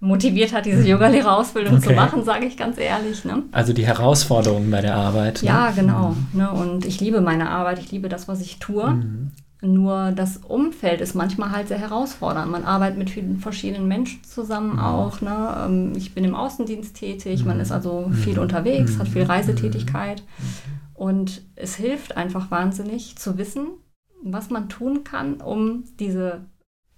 motiviert 0.00 0.52
hat, 0.52 0.66
diese 0.66 0.80
mhm. 0.80 0.86
Yogalehrerausbildung 0.86 1.76
okay. 1.76 1.88
zu 1.88 1.92
machen, 1.92 2.24
sage 2.24 2.46
ich 2.46 2.56
ganz 2.56 2.78
ehrlich. 2.78 3.24
Ne? 3.24 3.42
Also 3.52 3.72
die 3.72 3.86
Herausforderungen 3.86 4.70
bei 4.70 4.80
der 4.80 4.96
Arbeit. 4.96 5.42
Ne? 5.42 5.48
Ja, 5.48 5.70
genau. 5.70 6.14
Ne? 6.32 6.50
Und 6.50 6.84
ich 6.84 7.00
liebe 7.00 7.20
meine 7.20 7.48
Arbeit, 7.48 7.78
ich 7.78 7.90
liebe 7.90 8.08
das, 8.08 8.28
was 8.28 8.40
ich 8.40 8.58
tue. 8.58 8.90
Mhm. 8.90 9.30
Nur 9.60 10.12
das 10.12 10.38
Umfeld 10.38 11.00
ist 11.00 11.14
manchmal 11.14 11.50
halt 11.50 11.68
sehr 11.68 11.78
herausfordernd. 11.78 12.50
Man 12.50 12.64
arbeitet 12.64 12.98
mit 12.98 13.10
vielen 13.10 13.38
verschiedenen 13.38 13.88
Menschen 13.88 14.22
zusammen 14.22 14.74
mhm. 14.74 14.78
auch. 14.78 15.20
Ne? 15.20 15.64
Ähm, 15.64 15.92
ich 15.96 16.14
bin 16.14 16.24
im 16.24 16.34
Außendienst 16.34 16.94
tätig, 16.94 17.40
mhm. 17.40 17.48
man 17.48 17.60
ist 17.60 17.72
also 17.72 18.10
viel 18.12 18.34
mhm. 18.34 18.42
unterwegs, 18.42 18.98
hat 18.98 19.08
viel 19.08 19.24
mhm. 19.24 19.30
Reisetätigkeit. 19.30 20.22
Mhm. 20.22 20.44
Und 20.94 21.42
es 21.56 21.76
hilft 21.76 22.16
einfach 22.16 22.50
wahnsinnig 22.50 23.16
zu 23.16 23.38
wissen, 23.38 23.68
was 24.22 24.50
man 24.50 24.68
tun 24.68 25.02
kann, 25.02 25.34
um 25.34 25.84
diese 25.98 26.42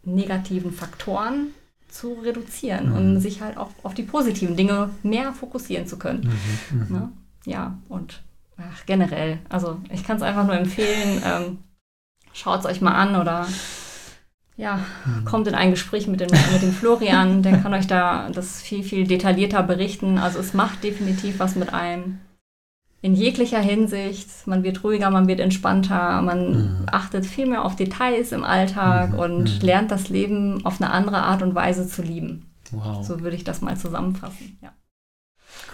negativen 0.05 0.73
Faktoren 0.73 1.49
zu 1.89 2.15
reduzieren 2.15 2.91
mhm. 2.91 2.97
und 2.97 3.21
sich 3.21 3.43
halt 3.43 3.57
auch 3.57 3.71
auf 3.83 3.95
die 3.95 4.03
positiven 4.03 4.57
Dinge 4.57 4.91
mehr 5.03 5.33
fokussieren 5.33 5.87
zu 5.87 5.99
können. 5.99 6.31
Ne? 6.89 7.11
Ja, 7.45 7.79
und 7.89 8.23
ach, 8.57 8.85
generell, 8.87 9.39
also 9.49 9.79
ich 9.93 10.05
kann 10.05 10.17
es 10.17 10.23
einfach 10.23 10.45
nur 10.45 10.57
empfehlen, 10.57 11.23
ähm, 11.25 11.59
schaut 12.37 12.61
es 12.61 12.67
euch 12.67 12.81
mal 12.81 12.95
an 12.95 13.17
oder 13.17 13.47
ja, 14.57 14.81
mhm. 15.05 15.25
kommt 15.25 15.47
in 15.49 15.55
ein 15.55 15.71
Gespräch 15.71 16.07
mit 16.07 16.21
dem, 16.21 16.29
mit 16.53 16.63
dem 16.63 16.73
Florian, 16.73 17.43
der 17.43 17.59
kann 17.63 17.75
euch 17.75 17.87
da 17.87 18.31
das 18.31 18.63
viel, 18.63 18.83
viel 18.83 19.07
detaillierter 19.07 19.63
berichten. 19.63 20.19
Also 20.19 20.39
es 20.39 20.55
macht 20.55 20.85
definitiv 20.85 21.39
was 21.39 21.57
mit 21.57 21.75
einem. 21.75 22.19
In 23.03 23.15
jeglicher 23.15 23.61
Hinsicht. 23.61 24.29
Man 24.47 24.63
wird 24.63 24.83
ruhiger, 24.83 25.11
man 25.11 25.29
wird 25.29 25.41
entspannter, 25.41 26.23
man 26.23 26.51
mhm. 26.51 26.87
achtet 26.87 27.27
viel 27.27 27.47
mehr 27.47 27.65
auf 27.65 27.77
Details 27.77 28.33
im 28.33 28.43
Alltag 28.45 29.13
mhm. 29.13 29.19
und 29.19 29.55
mhm. 29.55 29.67
lernt 29.67 29.91
das 29.91 30.09
Leben 30.09 30.65
auf 30.65 30.81
eine 30.81 30.91
andere 30.91 31.19
Art 31.19 31.43
und 31.43 31.55
Weise 31.55 31.87
zu 31.87 32.03
lieben. 32.03 32.47
Wow. 32.71 33.07
So 33.07 33.21
würde 33.21 33.37
ich 33.37 33.45
das 33.45 33.61
mal 33.61 33.77
zusammenfassen. 33.77 34.59
Ja. 34.63 34.73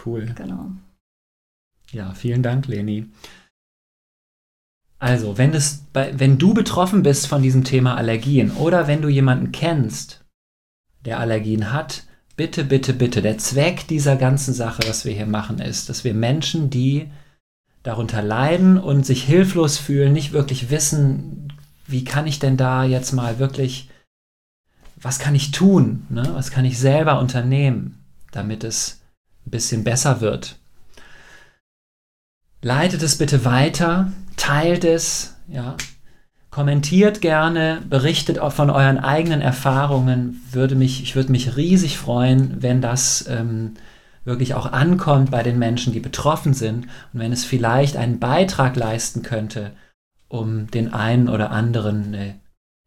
Cool. 0.04 0.32
Genau. 0.34 0.72
Ja, 1.92 2.12
vielen 2.12 2.42
Dank, 2.42 2.66
Leni. 2.66 3.06
Also, 5.02 5.36
wenn, 5.36 5.52
es 5.52 5.82
wenn 5.94 6.38
du 6.38 6.54
betroffen 6.54 7.02
bist 7.02 7.26
von 7.26 7.42
diesem 7.42 7.64
Thema 7.64 7.96
Allergien 7.96 8.52
oder 8.52 8.86
wenn 8.86 9.02
du 9.02 9.08
jemanden 9.08 9.50
kennst, 9.50 10.24
der 11.04 11.18
Allergien 11.18 11.72
hat, 11.72 12.04
bitte, 12.36 12.62
bitte, 12.62 12.92
bitte, 12.92 13.20
der 13.20 13.36
Zweck 13.36 13.88
dieser 13.88 14.14
ganzen 14.14 14.54
Sache, 14.54 14.84
was 14.86 15.04
wir 15.04 15.12
hier 15.12 15.26
machen, 15.26 15.58
ist, 15.58 15.88
dass 15.88 16.04
wir 16.04 16.14
Menschen, 16.14 16.70
die 16.70 17.10
darunter 17.82 18.22
leiden 18.22 18.78
und 18.78 19.04
sich 19.04 19.24
hilflos 19.24 19.76
fühlen, 19.76 20.12
nicht 20.12 20.30
wirklich 20.30 20.70
wissen, 20.70 21.52
wie 21.88 22.04
kann 22.04 22.28
ich 22.28 22.38
denn 22.38 22.56
da 22.56 22.84
jetzt 22.84 23.10
mal 23.10 23.40
wirklich, 23.40 23.90
was 24.94 25.18
kann 25.18 25.34
ich 25.34 25.50
tun, 25.50 26.06
ne? 26.10 26.30
was 26.34 26.52
kann 26.52 26.64
ich 26.64 26.78
selber 26.78 27.18
unternehmen, 27.18 28.04
damit 28.30 28.62
es 28.62 29.00
ein 29.48 29.50
bisschen 29.50 29.82
besser 29.82 30.20
wird. 30.20 30.60
Leitet 32.60 33.02
es 33.02 33.18
bitte 33.18 33.44
weiter, 33.44 34.12
teilt 34.36 34.84
es, 34.84 35.36
ja. 35.48 35.76
Kommentiert 36.50 37.22
gerne, 37.22 37.80
berichtet 37.88 38.38
auch 38.38 38.52
von 38.52 38.68
euren 38.68 38.98
eigenen 38.98 39.40
Erfahrungen. 39.40 40.42
Würde 40.50 40.74
mich, 40.74 41.02
ich 41.02 41.16
würde 41.16 41.32
mich 41.32 41.56
riesig 41.56 41.96
freuen, 41.96 42.62
wenn 42.62 42.82
das 42.82 43.24
ähm, 43.26 43.72
wirklich 44.24 44.54
auch 44.54 44.70
ankommt 44.70 45.30
bei 45.30 45.42
den 45.42 45.58
Menschen, 45.58 45.94
die 45.94 46.00
betroffen 46.00 46.52
sind 46.52 46.84
und 47.12 47.20
wenn 47.20 47.32
es 47.32 47.44
vielleicht 47.44 47.96
einen 47.96 48.18
Beitrag 48.18 48.76
leisten 48.76 49.22
könnte, 49.22 49.72
um 50.28 50.70
den 50.70 50.92
einen 50.92 51.28
oder 51.28 51.50
anderen 51.50 52.08
eine 52.08 52.34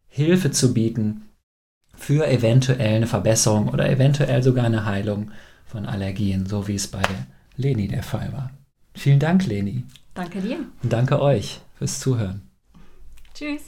Hilfe 0.08 0.52
zu 0.52 0.74
bieten 0.74 1.24
für 1.98 2.28
eventuell 2.28 2.98
eine 2.98 3.08
Verbesserung 3.08 3.70
oder 3.70 3.90
eventuell 3.90 4.44
sogar 4.44 4.66
eine 4.66 4.86
Heilung 4.86 5.32
von 5.66 5.86
Allergien, 5.86 6.46
so 6.46 6.68
wie 6.68 6.76
es 6.76 6.88
bei 6.88 7.02
Leni 7.58 7.88
der 7.88 8.04
Fall 8.04 8.32
war. 8.32 8.52
Vielen 8.96 9.20
Dank, 9.20 9.46
Leni. 9.46 9.84
Danke 10.14 10.42
dir. 10.42 10.58
Und 10.82 10.94
danke 10.94 11.22
euch 11.22 11.60
fürs 11.78 12.00
Zuhören. 12.00 12.42
Tschüss. 13.34 13.64